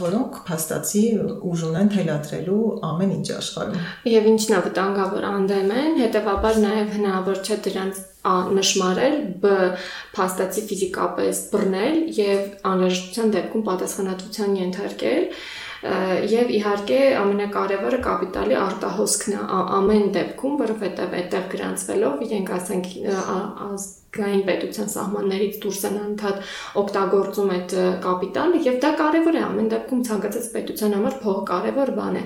որոնք 0.00 0.38
փաստացի 0.48 1.02
ուժ 1.50 1.64
ունեն 1.68 1.90
թելադրելու 1.94 2.60
ամեն 2.90 3.14
ինչ 3.16 3.28
աշխարհում։ 3.36 3.86
Եվ 4.12 4.28
ինչն 4.32 4.56
է 4.56 4.60
վտանգավոր 4.66 5.26
անդեմ 5.30 5.72
են, 5.82 5.96
հետեւաբար 6.02 6.60
նաև 6.66 6.92
հնարավոր 6.96 7.42
չէ 7.46 7.58
դրանց 7.66 8.02
նշмарել 8.26 9.16
բ 9.42 9.52
փաստացի 10.16 10.64
ֆիզիկապես 10.70 11.42
բռնել 11.52 12.00
եւ 12.16 12.40
անհրաժեշտության 12.70 13.34
դեպքում 13.36 13.66
պատասխանատվության 13.68 14.56
ենթարկել 14.62 15.28
եւ 15.82 16.50
իհարկե 16.56 16.98
ամենակարևորը 17.20 17.98
կապիտալի 18.06 18.56
արտահոսքն 18.62 19.36
է 19.36 19.40
ամեն 19.76 20.06
դեպքում, 20.16 20.56
որովհետեւ 20.62 21.16
այդտեղ 21.20 21.46
գրանցվելով 21.52 22.24
իրենք 22.26 22.52
ասենք 22.56 22.88
ազգային 24.16 24.42
պետության 24.46 24.88
սահմաններից 24.94 25.58
դուրս 25.62 25.80
են 25.90 25.98
անդադ 26.06 26.54
օգտագործում 26.82 27.52
այդ 27.56 27.74
կապիտալը 28.06 28.62
եւ 28.66 28.78
դա 28.86 28.92
կարեւոր 29.02 29.36
է 29.36 29.42
ամեն 29.46 29.70
դեպքում 29.74 30.04
ցանկացած 30.08 30.48
պետության 30.56 30.96
համար 30.96 31.18
փող 31.26 31.40
կարեւոր 31.52 31.92
բան 32.00 32.16
է 32.16 32.24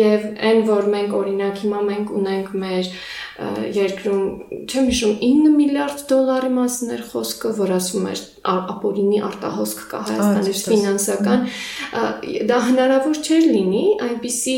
եւ 0.00 0.26
այն 0.50 0.62
որ 0.68 0.90
մենք 0.96 1.16
օրինակ 1.20 1.64
հիմա 1.64 1.80
մենք 1.90 2.14
ունենք 2.20 2.52
մեր 2.64 2.92
երկրում 3.40 4.24
չեմ 4.68 4.88
հիշում 4.90 5.12
9 5.24 5.52
միլիարդ 5.54 6.02
դոլարի 6.10 6.50
մասին 6.56 6.90
էր 6.96 7.04
խոսքը, 7.08 7.52
որ 7.56 7.72
ասում 7.78 8.08
էր 8.10 8.22
ապօրինի 8.52 9.20
արտահոսք 9.30 9.84
կա 9.92 10.00
Հայաստանից 10.10 10.60
ֆինանսական 10.70 11.46
դա 12.50 12.58
հնարավոր 12.68 13.20
չէր 13.24 13.46
լինի 13.54 13.84
այնպիսի 14.08 14.56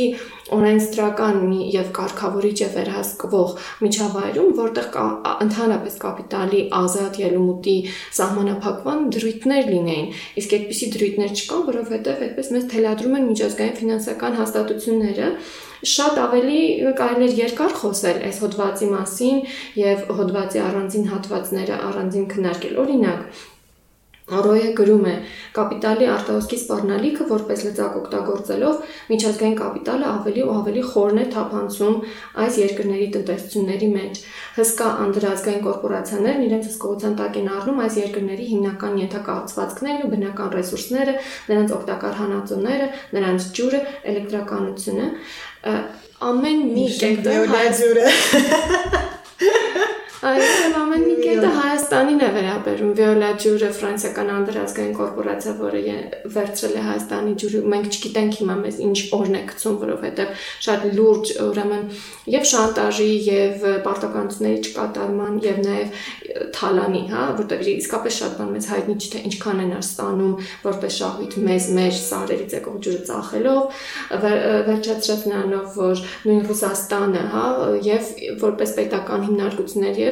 օրենսդրական 0.57 1.41
մի 1.49 1.61
եւ 1.73 1.91
կարգավորիչ 1.97 2.59
է 2.67 2.69
վերահսկվող 2.77 3.55
միջավայրում, 3.87 4.53
որտեղ 4.61 4.87
կա 4.97 5.07
ընդհանրապես 5.47 5.99
կապիտալի 6.05 6.63
ազատ 6.83 7.19
ելումուտի 7.23 7.77
սահմանափակման 8.21 9.05
դրույթներ 9.17 9.69
լինեին։ 9.73 10.09
Իսկ 10.43 10.57
այդպիսի 10.59 10.89
դրույթներ 10.97 11.37
չկան, 11.43 11.67
որովհետեւ 11.73 12.25
այդպես 12.29 12.53
մեզ 12.57 12.67
թելադրում 12.73 13.19
են 13.19 13.29
միջազգային 13.33 13.79
ֆինանսական 13.83 14.41
հաստատությունները, 14.43 15.29
շատ 15.83 16.19
ավելի 16.23 16.59
կարելի 16.99 17.27
է 17.27 17.39
երկար 17.41 17.73
խոսել 17.81 18.21
այս 18.29 18.37
հոդվածի 18.43 18.91
մասին 18.93 19.41
եւ 19.81 20.05
հոդվածի 20.19 20.61
առանձին 20.63 21.09
հատվածները 21.11 21.79
առանձին 21.89 22.29
քննարկել։ 22.33 22.77
Օրինակ, 22.83 23.41
Ռոյը 24.31 24.69
գրում 24.79 25.07
է. 25.11 25.15
կապիտալի 25.53 26.07
արտահոսքի 26.09 26.57
սպառնալիքը 26.61 27.25
որպես 27.31 27.63
լծակ 27.67 27.97
օգտագործելով 28.01 28.77
միջազգային 29.11 29.57
կապիտալը 29.59 30.07
ավելի 30.09 30.45
ու 30.47 30.53
ավելի 30.53 30.85
խորն 30.93 31.19
է 31.23 31.25
թափանցում 31.35 31.97
այս 32.45 32.59
երկրների 32.63 33.09
տնտեսությունների 33.17 33.89
մեջ։ 33.97 34.21
Հսկա 34.61 34.89
անդրազգային 35.05 35.65
կորպորացիաներն 35.67 36.47
իրենց 36.47 36.71
հսկողության 36.71 37.17
տակ 37.19 37.39
են 37.43 37.51
առնում 37.59 37.83
այս 37.83 37.99
երկրների 38.03 38.47
հիմնական 38.53 38.99
ենթակառուցվածքներն 39.03 40.05
ու 40.07 40.13
բնական 40.15 40.53
ռեսուրսները, 40.57 41.17
նրանց 41.53 41.75
օգտակար 41.83 42.19
հանածոները, 42.23 42.87
նրանց 43.19 43.49
ջուրը, 43.59 43.81
էլեկտրականությունը, 44.13 45.09
ամեն 46.33 46.63
մի 46.73 46.87
կետը 47.03 47.41
հայ 47.53 47.67
ջուրը 47.83 48.07
Այսինքն 50.23 50.75
ամեն 50.79 51.07
մի 51.09 51.15
կետը 51.19 51.49
Հայաստան 51.57 51.93
Հայաստանին 51.93 52.23
է 52.25 52.29
վերաբերում. 52.33 52.91
Վիոլա 52.97 53.27
ջուրը 53.43 53.69
ֆրանսիական 53.77 54.29
անդրազգային 54.33 54.93
կորպորացիա, 54.97 55.53
որը 55.59 55.81
վերցրել 56.35 56.77
է 56.79 56.85
Հայաստանի 56.87 57.35
ջուրը, 57.43 57.61
մենք 57.73 57.89
չգիտենք 57.93 58.39
հիմա 58.41 58.57
մեզ 58.63 58.79
ինչ 58.87 58.99
օրն 59.19 59.37
է 59.37 59.43
գցում, 59.51 59.77
որովհետև 59.83 60.47
շատ 60.67 60.87
լուրջ 60.97 61.33
ուրեմն 61.43 61.85
եւ 62.33 62.47
շանտաժի 62.53 63.09
եւ 63.29 63.67
պարտականությունների 63.85 64.63
չկատարման 64.73 65.37
եւ 65.43 65.61
նաեւ 65.67 66.01
թալանի, 66.57 67.03
հա, 67.13 67.23
որտեղ 67.43 67.63
իսկապես 67.73 68.19
շատ 68.23 68.37
բան 68.41 68.53
մեզ 68.57 68.69
հայտնի 68.73 68.97
չէ 69.03 69.11
թե 69.13 69.23
ինչքան 69.33 69.63
են 69.63 69.75
ստանում 69.83 70.35
որպես 70.63 70.99
շահույթ 71.03 71.37
մեզ 71.51 71.69
մեր 71.77 71.95
սարերից 71.99 72.57
եկող 72.57 72.77
ջուրը 72.87 73.03
ծախելով, 73.11 73.85
վերջացրած 74.71 75.27
նրանով, 75.33 75.67
որ 75.83 76.05
նույն 76.31 76.43
Ռուսաստանը, 76.53 77.25
հա, 77.33 77.47
եւ 77.89 78.13
որպես 78.43 78.75
պետական 78.79 79.27
հիմնարկություններ 79.29 80.03
եւ 80.03 80.12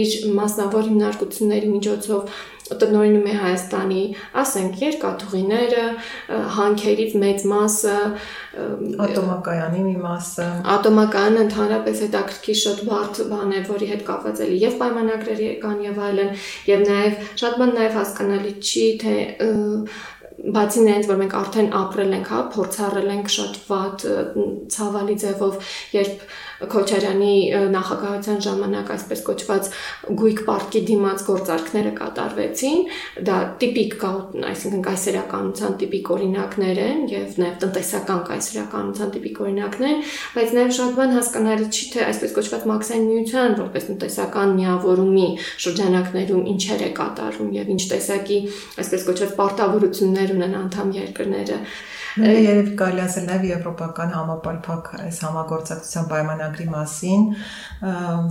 իր 0.00 0.16
մասնավոր 0.40 0.88
հիմնարկությունների 0.90 1.74
միջոցով 1.74 2.40
տնօրինում 2.78 3.26
է 3.26 3.32
Հայաստանի, 3.40 4.02
ասենք, 4.40 4.76
երկաթուղիները, 4.84 5.86
հանքերից 6.56 7.16
մեծ 7.22 7.46
մասը, 7.50 7.96
ատոմակայանի 9.06 9.82
մի 9.86 9.96
մասը։ 10.04 10.46
Ատոմակայանը 10.74 11.42
ընդհանրապես 11.46 12.04
հետաքրքիր 12.06 12.60
շատ 12.60 12.84
բարդ 12.90 13.20
բան 13.32 13.56
է, 13.56 13.64
որի 13.70 13.90
հետ 13.90 14.06
կապված 14.10 14.44
է 14.44 14.48
եւ 14.60 14.78
պայմանագրերի 14.84 15.50
կան 15.64 15.82
եւ 15.88 16.00
այլն, 16.10 16.32
եւ 16.70 16.86
նաեւ 16.90 17.18
շատ 17.42 17.58
բան 17.62 17.74
նաեւ 17.80 17.98
հասկանալի 18.00 18.54
չի, 18.60 18.86
թե 19.02 19.16
բացի 20.40 20.82
նրանից 20.86 21.08
որ 21.10 21.18
մենք 21.20 21.34
արդեն 21.36 21.66
ապրել 21.76 22.14
ենք, 22.16 22.28
հա, 22.32 22.38
փորձառել 22.54 23.10
ենք 23.12 23.32
շատ 23.34 23.58
վատ 23.66 24.04
ցավալի 24.72 25.16
ձևով, 25.20 25.74
երբ 25.98 26.22
Քոչարյանի 26.60 27.34
նախագահության 27.72 28.40
ժամանակ 28.44 28.90
այսպես 28.94 29.22
կոչված 29.28 29.68
գույք 30.20 30.40
պարտքի 30.48 30.80
դիմաց 30.90 31.22
գործարքները 31.30 31.92
կատարվեցին, 32.00 32.82
դա 33.28 33.36
տիպիկ 33.62 33.96
այսինքն 34.50 34.82
կայսերականության 34.86 35.76
տիպիկ 35.80 36.10
օրինակներ 36.16 36.80
են 36.84 37.00
եւ 37.10 37.38
նաեւ 37.40 37.56
տնտեսական 37.64 38.20
կայսերականության 38.30 39.12
տիպիկ 39.16 39.40
օրինակներ, 39.44 40.12
բայց 40.36 40.54
նաեւ 40.58 40.74
շատ 40.80 40.92
բան 41.00 41.14
հասկանալի 41.16 41.68
չի 41.70 41.86
թե 41.94 42.04
այսպես 42.10 42.34
կոչված 42.40 42.66
մաքսային 42.70 43.08
միության 43.10 43.56
որպես 43.60 43.88
տնտեսական 43.90 44.54
միավորումի 44.60 45.28
շրջանակներում 45.64 46.50
ինչեր 46.54 46.84
է 46.84 46.90
կատարում 47.00 47.54
եւ 47.60 47.72
ինչ 47.76 47.82
տեսակի 47.94 48.38
այսպես 48.84 49.06
կոչված 49.10 49.34
պարտավորություններ 49.40 50.36
ունեն 50.36 50.58
անդամ 50.60 50.92
երկրները 51.00 51.58
երևի 52.18 52.72
կարելի 52.78 53.02
ասել 53.04 53.26
նաև 53.28 53.44
եվրոպական 53.46 54.14
համապարփակ 54.16 54.88
այս 54.98 55.18
համագործակցության 55.24 56.08
պայմանագրի 56.50 56.66
մասին, 56.70 57.26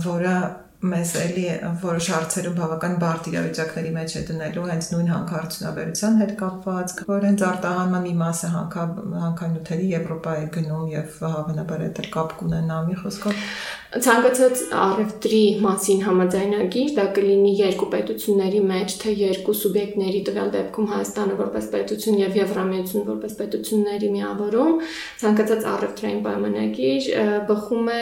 որը 0.04 0.34
մեզ 0.80 1.10
էլի 1.20 1.42
որոշ 1.82 2.06
հարցերում 2.08 2.54
բավական 2.56 2.94
բարդ 3.02 3.26
իրավիճակների 3.30 3.90
մեջ 3.96 4.14
է 4.16 4.22
դնելու 4.30 4.62
հենց 4.70 4.86
նույն 4.92 5.10
հանքարդյունաբերության 5.12 6.16
հետ 6.20 6.32
կապված, 6.40 6.94
որ 7.10 7.26
հենց 7.28 7.44
արտահանման 7.50 8.06
մի 8.06 8.14
մասը 8.22 8.52
հանքա 8.54 8.86
հանքանյութերի 9.24 9.90
Եվրոպա 9.90 10.38
է 10.40 10.46
գնում 10.56 10.88
եւ 10.94 11.20
հավանաբար 11.26 11.84
այդ 11.90 12.00
կապ 12.16 12.34
կունենա 12.40 12.80
մի 12.88 12.98
խոսքով 13.02 13.44
ցանկացած 13.90 14.60
առևտրի 14.70 15.38
մասին 15.64 16.02
համաձայնագիր 16.06 16.90
դա 16.94 17.04
կլինի 17.16 17.54
երկու 17.58 17.88
պետությունների 17.90 18.60
մեջ, 18.68 18.92
թե 19.02 19.14
երկու 19.18 19.54
սուբյեկտների 19.60 20.20
տվյալ 20.28 20.52
դեպքում 20.54 20.86
Հայաստանը 20.92 21.38
որպես 21.40 21.66
պետություն 21.72 22.20
եւ 22.20 22.38
Եվրամիությունը 22.38 23.08
որպես 23.08 23.34
պետությունների 23.40 24.10
միավորում, 24.14 24.78
ցանկացած 25.24 25.66
առևտրային 25.74 26.22
պայմանագիր 26.28 27.10
բխում 27.50 27.90
է 27.90 28.00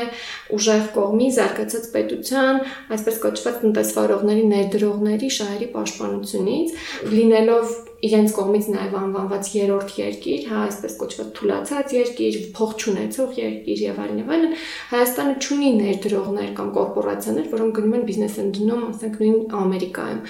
ուժեղ 0.59 0.85
կողմի 0.99 1.31
զարգացած 1.38 1.88
պետության, 1.97 2.61
այսպես 2.95 3.21
կոչված 3.25 3.61
տնտեսվարողների 3.65 4.45
ներդրողների 4.53 5.31
շահերի 5.39 5.69
պաշտպանությունից, 5.77 6.75
լինելով 7.13 7.77
իրենց 7.99 8.35
կողմից 8.37 8.67
նաև 8.71 8.93
անվանված 8.95 9.49
երրորդ 9.59 9.95
երկիր, 9.99 10.43
հա, 10.47 10.59
այսպես 10.69 10.93
կոչված 11.01 11.31
թուլացած 11.39 11.95
երկիր, 11.97 12.37
փող 12.55 12.75
չունեցող 12.79 13.33
երկիր 13.39 13.81
եւ 13.83 13.99
այլն 14.05 14.21
եւ 14.23 14.29
այլն, 14.37 14.53
Հայաստանը 14.93 15.35
ունի 15.59 15.71
ներդրողներ 15.79 16.53
կամ 16.59 16.69
կորպորացիաներ, 16.79 17.49
որոնք 17.55 17.79
գնում 17.79 17.97
են 17.99 18.05
բիզնես 18.09 18.37
են 18.39 18.53
դնում, 18.59 18.85
ասենք 18.89 19.19
նույն 19.19 19.57
Ամերիկայում, 19.59 20.21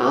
հա, 0.00 0.08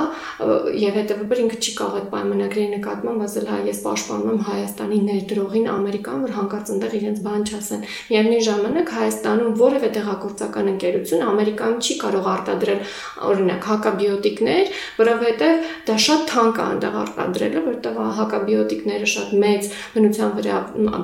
եւ 0.79 0.99
հետեւաբար 0.99 1.41
ինքը 1.49 1.59
չի 1.59 1.73
կարող 1.79 1.97
այդ 1.99 2.07
պայմանագրերի 2.13 2.69
նկատմամբ 2.77 3.25
ասել, 3.25 3.49
հա, 3.49 3.57
ես 3.69 3.81
պաշտպանում 3.89 4.29
եմ 4.29 4.43
Հայաստանի 4.49 4.99
ներդրողին 5.09 5.67
Ամերիկայում, 5.73 6.23
որ 6.29 6.35
հանկարծ 6.37 6.71
այնտեղ 6.75 6.95
իրենց 6.99 7.21
բան 7.25 7.43
չասեն։ 7.49 7.83
Միևնույն 8.09 8.45
ժամանակ 8.49 8.93
Հայաստանում 8.99 9.57
որևէ 9.59 9.89
տեղակորցական 9.97 10.71
ընկերություն 10.73 11.25
Ամերիկայում 11.29 11.79
չի 11.79 11.97
կարող 12.03 12.29
արտադրել 12.29 12.81
օրինակ 13.29 13.69
հակաբիոտիկներ, 13.69 14.73
որովհետեւ 14.99 15.69
դա 15.89 15.97
շատ 16.09 16.25
թանկ 16.29 16.59
է 16.59 16.65
այնտեղ 16.69 16.98
արտադրելը, 17.03 17.61
որտեղ 17.69 17.99
հակաբիոտիկները 18.19 19.09
շատ 19.13 19.31
մեծ 19.43 19.69
բնության 19.95 20.33
վրա 20.39 20.57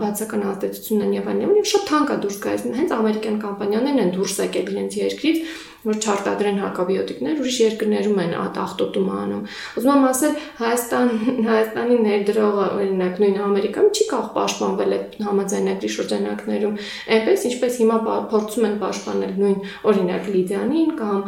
բացական 0.05 0.45
ազդեցություն 0.51 1.05
են 1.05 1.15
եւ 1.15 1.29
այլն, 1.33 1.55
եւ 1.59 1.69
շատ 1.71 1.87
թանկ 1.91 2.11
է 2.15 2.19
դուրս 2.25 2.41
գալիս։ 2.45 2.67
Հենց 2.79 2.95
ամերիկյան 2.95 3.39
կամպանիաներն 3.45 4.03
են 4.05 4.13
դուրս 4.15 4.37
եկել 4.45 4.71
իրենց 4.75 4.99
երկրից 5.05 5.39
որ 5.85 5.99
չարտադրեն 6.01 6.59
հակաբիոտիկներ, 6.63 7.41
ուրիշ 7.41 7.57
երկրներում 7.61 8.19
են 8.25 8.33
ատախտոտում 8.41 9.09
անում։ 9.15 9.43
Ուզում 9.79 9.91
եմ 9.95 10.07
ասել, 10.09 10.35
Հայաստան 10.59 11.11
Հայաստանի 11.49 11.97
ներդրողը 12.05 12.65
օրինակ 12.75 13.21
նույն 13.21 13.39
Ամերիկայում 13.45 13.91
չի 13.95 14.07
կարող 14.11 14.29
պաշտպանվել 14.35 14.95
այդ 14.95 15.17
համաձայնագրի 15.25 15.91
շրջանակներում, 15.95 16.75
այնպես 17.15 17.45
ինչպես 17.51 17.79
հիմա 17.85 17.99
փորձում 18.33 18.67
են 18.69 18.77
պաշտպանել 18.85 19.33
նույն 19.45 19.59
օրինակ 19.91 20.29
Լիդիանին 20.35 20.91
կամ 20.99 21.21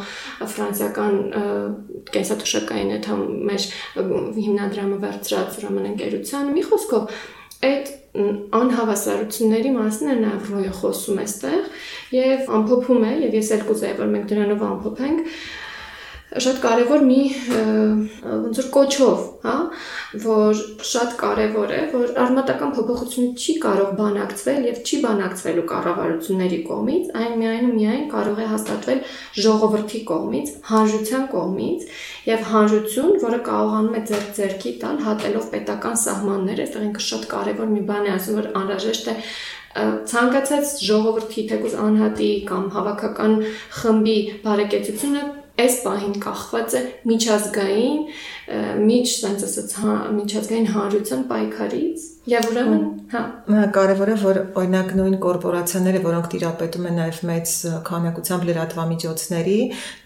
ֆրանսիական 0.57 1.15
կենսաթոշակային 2.17 2.93
այդ 2.97 3.09
մեր 3.47 3.67
հիմնադրամը 4.37 4.99
վերցրած 5.05 5.57
ուրեմն 5.61 5.89
ընկերությանը։ 5.93 6.55
Մի 6.57 6.63
խոսքով 6.67 7.17
այդ 7.67 7.95
անհավասարությունների 8.57 9.71
մասն 9.75 10.11
է 10.13 10.15
նաև 10.23 10.49
ռոյը 10.53 10.73
խոսում 10.79 11.21
էստեղ 11.23 11.67
եւ 12.17 12.51
ամփոփում 12.57 13.05
է 13.07 13.13
եւ 13.27 13.37
ես 13.37 13.51
էլ 13.57 13.63
կուզեի 13.67 13.97
որ 13.99 14.11
մենք 14.13 14.29
դրանով 14.31 14.63
ամփոփենք 14.67 15.31
շատ 16.27 16.57
կարևոր 16.59 17.03
մի 17.07 17.19
ոնց 18.27 18.57
որ 18.59 18.65
կոչով, 18.73 19.19
հա, 19.45 19.53
որ 20.25 20.59
շատ 20.89 21.13
կարևոր 21.21 21.71
է, 21.71 21.79
որ 21.93 22.11
արմատական 22.23 22.73
փոփոխությունը 22.75 23.39
չի 23.39 23.55
կարող 23.63 23.93
բանակցվել 24.01 24.67
եւ 24.67 24.81
չի 24.83 24.99
բանակցվելու 25.05 25.65
կառավարությունների 25.71 26.59
կողմից, 26.67 27.07
այն 27.21 27.37
միայն 27.39 27.69
ու 27.69 27.73
միայն 27.77 28.05
կարող 28.11 28.43
է 28.43 28.49
հաստատվել 28.51 29.01
ժողովրդի 29.47 30.01
կողմից, 30.11 30.53
հանրության 30.67 31.27
կողմից 31.31 31.87
եւ 32.27 32.45
հանրություն, 32.51 33.17
որը 33.23 33.41
կարողանում 33.47 33.97
է 33.97 34.03
ձեր 34.11 34.27
ձերքի 34.37 34.71
տալ 34.83 35.01
հատելով 35.07 35.49
պետական 35.55 36.01
սահմանները, 36.03 36.67
այստեղ 36.67 36.87
ինքը 36.91 37.07
շատ 37.07 37.29
կարևոր 37.37 37.71
մի 37.71 37.87
բան 37.87 38.07
է 38.07 38.13
ասում, 38.17 38.41
որ 38.41 38.51
անհրաժեշտ 38.61 39.07
է 39.07 39.17
ցանկացած 39.77 40.69
ժողովրդի 40.87 41.41
թեկուզ 41.51 41.75
անհատի 41.85 42.29
կամ 42.49 42.63
հավաքական 42.73 43.35
խմբի 43.77 44.15
բարեկեցությունը 44.47 45.25
այս 45.63 45.79
պահին 45.85 46.17
կախված 46.23 46.75
է 46.77 46.81
միջազգային 47.11 48.03
միջ, 48.87 49.15
ասած, 49.31 49.73
հա, 49.81 49.95
միջազգային 50.17 50.69
հանրության 50.75 51.25
պայքարից 51.31 52.05
Եվ 52.27 52.45
ուրեմն, 52.51 52.81
հա, 53.07 53.19
կարևոր 53.71 54.09
է, 54.11 54.15
որ 54.19 54.37
օրինակ 54.59 54.89
նույն 54.99 55.13
կորպորացիաները, 55.23 55.99
որոնք 56.03 56.25
տիրապետում 56.33 56.87
են 56.89 56.97
նաև 56.99 57.19
մեծ 57.29 57.51
քանակությամբ 57.87 58.47
լրատվամիջոցների, 58.49 59.53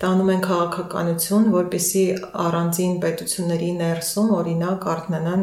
տանում 0.03 0.29
են 0.33 0.43
քաղաքականություն, 0.45 1.47
որպեսի 1.55 2.03
առանձին 2.43 2.93
պետությունների 3.05 3.69
ներսում 3.79 4.29
օրինակ 4.37 4.85
արտնանան 4.93 5.41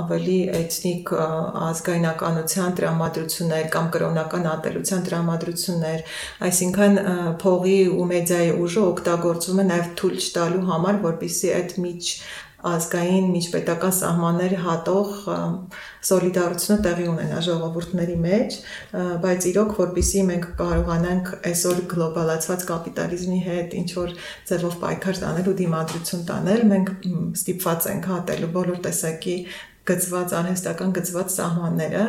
ավելի 0.00 0.36
էթնիկ 0.60 1.14
ազգայնականության 1.70 2.76
տրամադրություններ 2.82 3.72
կամ 3.72 3.90
կրոնական 3.96 4.50
ատելության 4.52 5.08
տրամադրություններ, 5.08 6.04
այսինքն 6.50 7.00
փողի 7.40 7.80
ու 7.96 8.06
մեդիայի 8.12 8.52
ուժը 8.68 8.84
օգտագործում 8.90 9.64
է 9.64 9.68
նաև 9.72 9.90
թույլ 10.02 10.22
չտալու 10.28 10.64
համար, 10.74 11.02
որպեսի 11.08 11.56
այդ 11.56 11.76
միջ 11.88 12.14
ազգային 12.70 13.28
միջպետական 13.34 13.94
սահմաններ 13.96 14.54
հատող 14.64 15.10
սոլիդարությունը 16.10 16.76
տեղի 16.86 17.06
ունենա 17.10 17.40
ժողովուրդների 17.46 18.16
մեջ, 18.24 18.58
բայց 19.24 19.46
իրոք 19.50 19.72
որpիսի 19.80 20.24
մենք 20.30 20.46
կարողանանք 20.60 21.32
այսօր 21.50 21.80
գլոբալացված 21.94 22.66
կապիտալիզմի 22.70 23.40
հետ 23.48 23.76
ինչ 23.80 23.88
որ 24.00 24.14
ձևով 24.50 24.76
պայքար 24.84 25.20
տանել 25.24 25.50
ու 25.50 25.56
դիմադրություն 25.60 26.24
տանել, 26.30 26.64
մենք 26.74 26.94
ստիպված 27.40 27.90
ենք 27.94 28.10
հատելու 28.14 28.52
բոլոր 28.60 28.80
տեսակի 28.90 29.36
գծված 29.90 30.34
արհեստական 30.40 30.94
գծված 30.98 31.34
սահմանները 31.36 32.04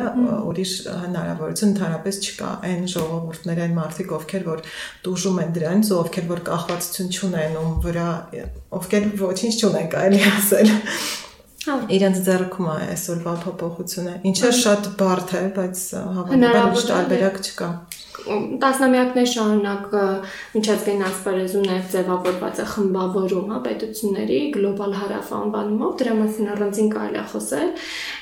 ուրիշ 0.50 0.72
հնարավորություն 1.02 1.72
ընդհանրապես 1.72 2.20
չկա 2.22 2.52
այն 2.68 2.86
ժողովուրդներ 2.94 3.62
այն 3.66 3.74
մարդիկ 3.78 4.14
ովքեր 4.18 4.46
որ 4.48 4.62
դուժում 5.06 5.42
են 5.42 5.52
դրանից 5.58 5.90
ու 5.92 5.98
ովքեր 6.02 6.30
որ 6.32 6.44
կախվածություն 6.48 7.12
չունեն 7.12 7.58
ում 7.62 7.74
վրա 7.86 8.08
ովքեր 8.78 9.10
ոչինչ 9.22 9.54
չունեն 9.62 9.92
կարելի 9.96 10.22
ասել 10.32 10.72
Հա, 11.62 11.76
իրենց 11.94 12.16
ձեռքում 12.26 12.68
է 12.72 12.76
այսօրվա 12.90 13.32
փոփոխությունը, 13.44 14.12
ինչը 14.26 14.48
շատ 14.58 14.86
բարդ 14.98 15.34
է, 15.38 15.42
բայց 15.58 15.82
հավանաբար 16.16 16.64
ոչ 16.72 16.82
տարբերակ 16.88 17.36
չկա։ 17.38 17.68
տասնամյակներ 18.12 19.28
շարունակ 19.32 19.94
միջազգային 20.52 21.04
ասպարեզում 21.06 21.64
նաև 21.68 21.86
ձևավորված 21.92 22.60
է 22.60 22.66
խմբավորում, 22.72 23.46
հա, 23.52 23.60
պետությունների 23.66 24.38
գլոբալ 24.56 24.92
հարավ 25.00 25.32
անվանումով, 25.38 25.94
դրա 26.02 26.14
մասին 26.20 26.50
առանձին 26.52 26.90
կարելի 26.92 27.20
է 27.22 27.24
խոսել, 27.32 27.68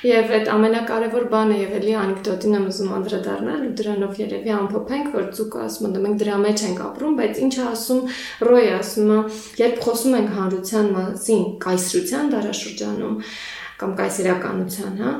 եւ 0.07 0.33
այդ 0.39 0.51
ամենակարևոր 0.55 1.27
բանը 1.35 1.59
եւ 1.61 1.75
էլի 1.81 1.95
անեկդոտին 2.01 2.57
եմ 2.57 2.67
ուզում 2.71 2.93
անդրադառնալ, 3.01 3.61
ու 3.67 3.73
դրանով 3.81 4.21
երևի 4.21 4.55
ամփոփենք, 4.61 5.13
որ 5.19 5.29
ցուկը 5.37 5.63
ասում 5.67 5.87
է, 5.91 6.03
մենք 6.07 6.21
դրա 6.23 6.37
մեջ 6.47 6.65
ենք 6.71 6.83
ապրում, 6.87 7.17
բայց 7.21 7.41
ինչ 7.45 7.55
ասում 7.71 8.01
Ռոյը, 8.51 8.75
ասում 8.81 9.11
է, 9.11 9.19
երբ 9.61 9.81
խոսում 9.85 10.19
ենք 10.21 10.35
հանրության 10.39 10.93
մասին, 10.95 11.43
կայսրության 11.67 12.31
դարաշրջանում, 12.31 13.17
կամ 13.81 13.93
կայսերականության, 13.97 14.99
հա, 15.01 15.11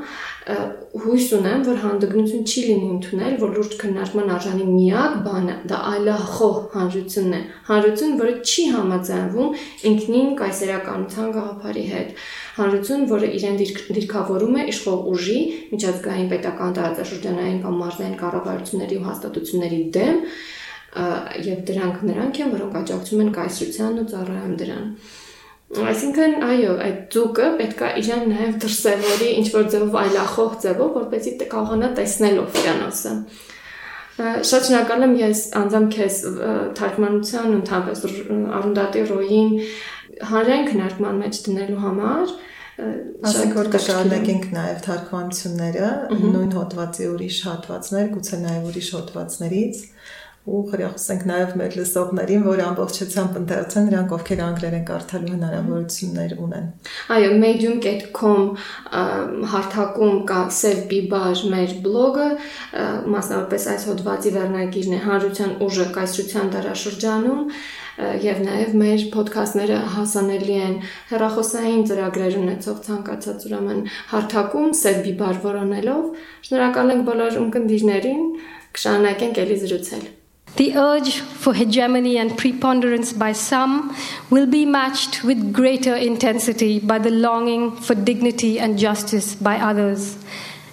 հույս 1.02 1.26
ունեմ, 1.38 1.64
որ 1.66 1.78
հանդգնություն 1.82 2.46
չի 2.46 2.62
լինի 2.68 2.88
ընդունել, 2.92 3.36
որ 3.42 3.52
լուրջ 3.58 3.76
քննարկման 3.82 4.32
արժանի 4.36 4.66
միակ 4.70 5.18
բանը 5.26 5.56
դա 5.72 5.80
այլախոհ 5.92 6.56
հանրությունն 6.76 7.36
է։ 7.38 7.42
Հանրություն, 7.72 8.16
որը 8.22 8.34
չի 8.52 8.66
համաձայնվում 8.76 9.60
ինքնին 9.92 10.32
կայսերականության 10.42 11.34
գաղափարի 11.38 11.86
հետ։ 11.92 12.24
Հանրություն, 12.62 13.06
որը 13.12 13.30
իրեն 13.42 13.60
դիրքավորում 13.98 14.58
է 14.62 14.66
իշխող 14.72 15.06
ուժի, 15.12 15.40
միջազգային 15.72 16.32
պետական 16.32 16.76
տարածաշրջանային 16.82 17.62
կամ 17.66 17.78
մարզային 17.82 18.18
կառավարությունների 18.22 18.98
ու 19.02 19.06
հաստատությունների 19.12 19.82
դեմ, 19.98 20.24
եւ 21.48 21.60
դրանք 21.72 22.02
նրանք 22.12 22.40
են, 22.44 22.50
որոնք 22.52 22.74
աջակցում 22.82 23.22
են 23.24 23.36
կայսրությանն 23.38 24.02
ու 24.02 24.10
ծառայում 24.12 24.56
դրան։ 24.60 24.88
Այսինքն, 25.72 26.34
այո, 26.44 26.72
այդ 26.84 27.00
ձուկը 27.16 27.48
պետք 27.62 27.82
է 27.88 27.90
իրան 28.02 28.26
նաև 28.32 28.56
դրսևորի 28.64 29.30
ինչ 29.40 29.46
որ 29.54 29.70
ձևով 29.72 29.98
այլախոհ 30.02 30.58
ձևով, 30.66 30.90
որպեսզի 31.00 31.34
կարողանա 31.54 31.90
տեսնել 32.00 32.40
օվկիանոսը։ 32.42 33.14
Շատ 34.52 34.68
շնորհակալ 34.68 35.06
եմ 35.08 35.14
ես 35.22 35.44
անձամբ 35.62 35.94
քեզ 35.96 36.18
թարգմանության 36.78 37.54
ընդհանրապես 37.62 38.04
Արունդատի 38.60 39.04
ռոյին 39.12 39.54
հանրային 40.32 40.68
քննարկման 40.72 41.22
մեջ 41.24 41.40
դնելու 41.48 41.84
համար 41.86 42.34
Ասենք 42.82 43.58
որ 43.58 43.68
կշարունակենք 43.76 44.46
նաև 44.56 44.78
թարգմանությունները, 44.86 45.90
նույն 46.22 46.54
հոդվածի 46.56 47.08
ուրիշ 47.12 47.38
հատվածներ, 47.48 48.08
գուցե 48.16 48.40
նաև 48.42 48.70
ուրիշ 48.72 48.90
հոդվածներից 48.96 49.82
ու 50.42 50.60
խրախուսենք 50.72 51.26
նաև 51.30 51.52
մեր 51.60 51.76
լսողներին, 51.78 52.46
որ 52.48 52.62
ամբողջությամբ 52.66 53.36
ընթերցեն 53.42 53.84
նրանք, 53.92 54.14
ովքեր 54.16 54.40
անգլերեն 54.46 54.86
կարդալու 54.88 55.34
հնարավորություններ 55.36 56.32
ունեն։ 56.46 56.70
Այո, 57.16 57.28
medium.com 57.44 58.48
հարթակում 59.52 60.16
կա 60.32 60.40
Save 60.58 60.88
Bibar 60.90 61.44
մեր 61.52 61.76
բլոգը, 61.86 62.30
մասնավորապես 63.14 63.68
այս 63.76 63.86
հոդվածի 63.92 64.34
վերնագիրն 64.38 64.98
է 64.98 65.02
Հանրության 65.06 65.54
ուժը 65.68 65.86
կայսրության 66.00 66.52
դարաշրջանում 66.56 67.44
եւ 68.02 68.40
նաեւ 68.42 68.72
մեր 68.82 69.04
ոդքասթները 69.14 69.80
հասանելի 69.94 70.56
են 70.66 70.78
հեռախոսային 71.12 71.84
ծրագրեր 71.92 72.38
ունեցող 72.40 72.80
ցանկացած 72.88 73.46
ուրեմն 73.50 73.84
հարթակում 74.14 74.74
Save 74.80 75.04
Bibar 75.06 75.44
որոնելով։ 75.44 76.08
Շնորհակալ 76.48 76.96
ենք 76.96 77.06
բոլոր 77.12 77.38
ունկնդիրներին, 77.44 78.26
կշարունակենք 78.80 79.44
ելի 79.44 79.60
զրուցել։ 79.66 80.10
The 80.58 80.76
urge 80.76 81.20
for 81.20 81.54
hegemony 81.54 82.18
and 82.18 82.38
preponderance 82.38 83.14
by 83.14 83.32
some 83.32 83.96
will 84.30 84.46
be 84.46 84.66
matched 84.66 85.24
with 85.24 85.54
greater 85.54 85.96
intensity 85.96 86.80
by 86.80 87.00
the 87.00 87.10
longing 87.10 87.76
for 87.78 87.96
dignity 87.96 88.60
and 88.60 88.78
justice 88.78 89.34
by 89.36 89.58
others. 89.58 90.18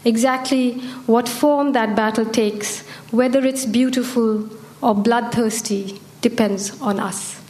Exactly 0.05 0.81
what 1.07 1.29
form 1.29 1.73
that 1.73 1.95
battle 1.95 2.27
takes, 2.27 2.81
whether 3.11 3.45
it's 3.45 3.67
beautiful 3.67 4.49
or 4.81 4.95
bloodthirsty, 4.95 6.01
depends 6.21 6.81
on 6.81 6.99
us. 6.99 7.41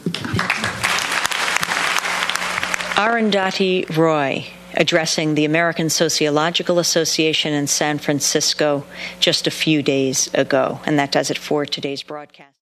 Arundhati 2.95 3.97
Roy 3.97 4.45
addressing 4.79 5.35
the 5.35 5.45
American 5.45 5.89
Sociological 5.89 6.79
Association 6.79 7.53
in 7.53 7.67
San 7.67 7.99
Francisco 7.99 8.85
just 9.19 9.45
a 9.45 9.51
few 9.51 9.83
days 9.83 10.33
ago. 10.33 10.79
And 10.85 10.97
that 10.97 11.11
does 11.11 11.29
it 11.29 11.37
for 11.37 11.65
today's 11.65 12.01
broadcast. 12.01 12.58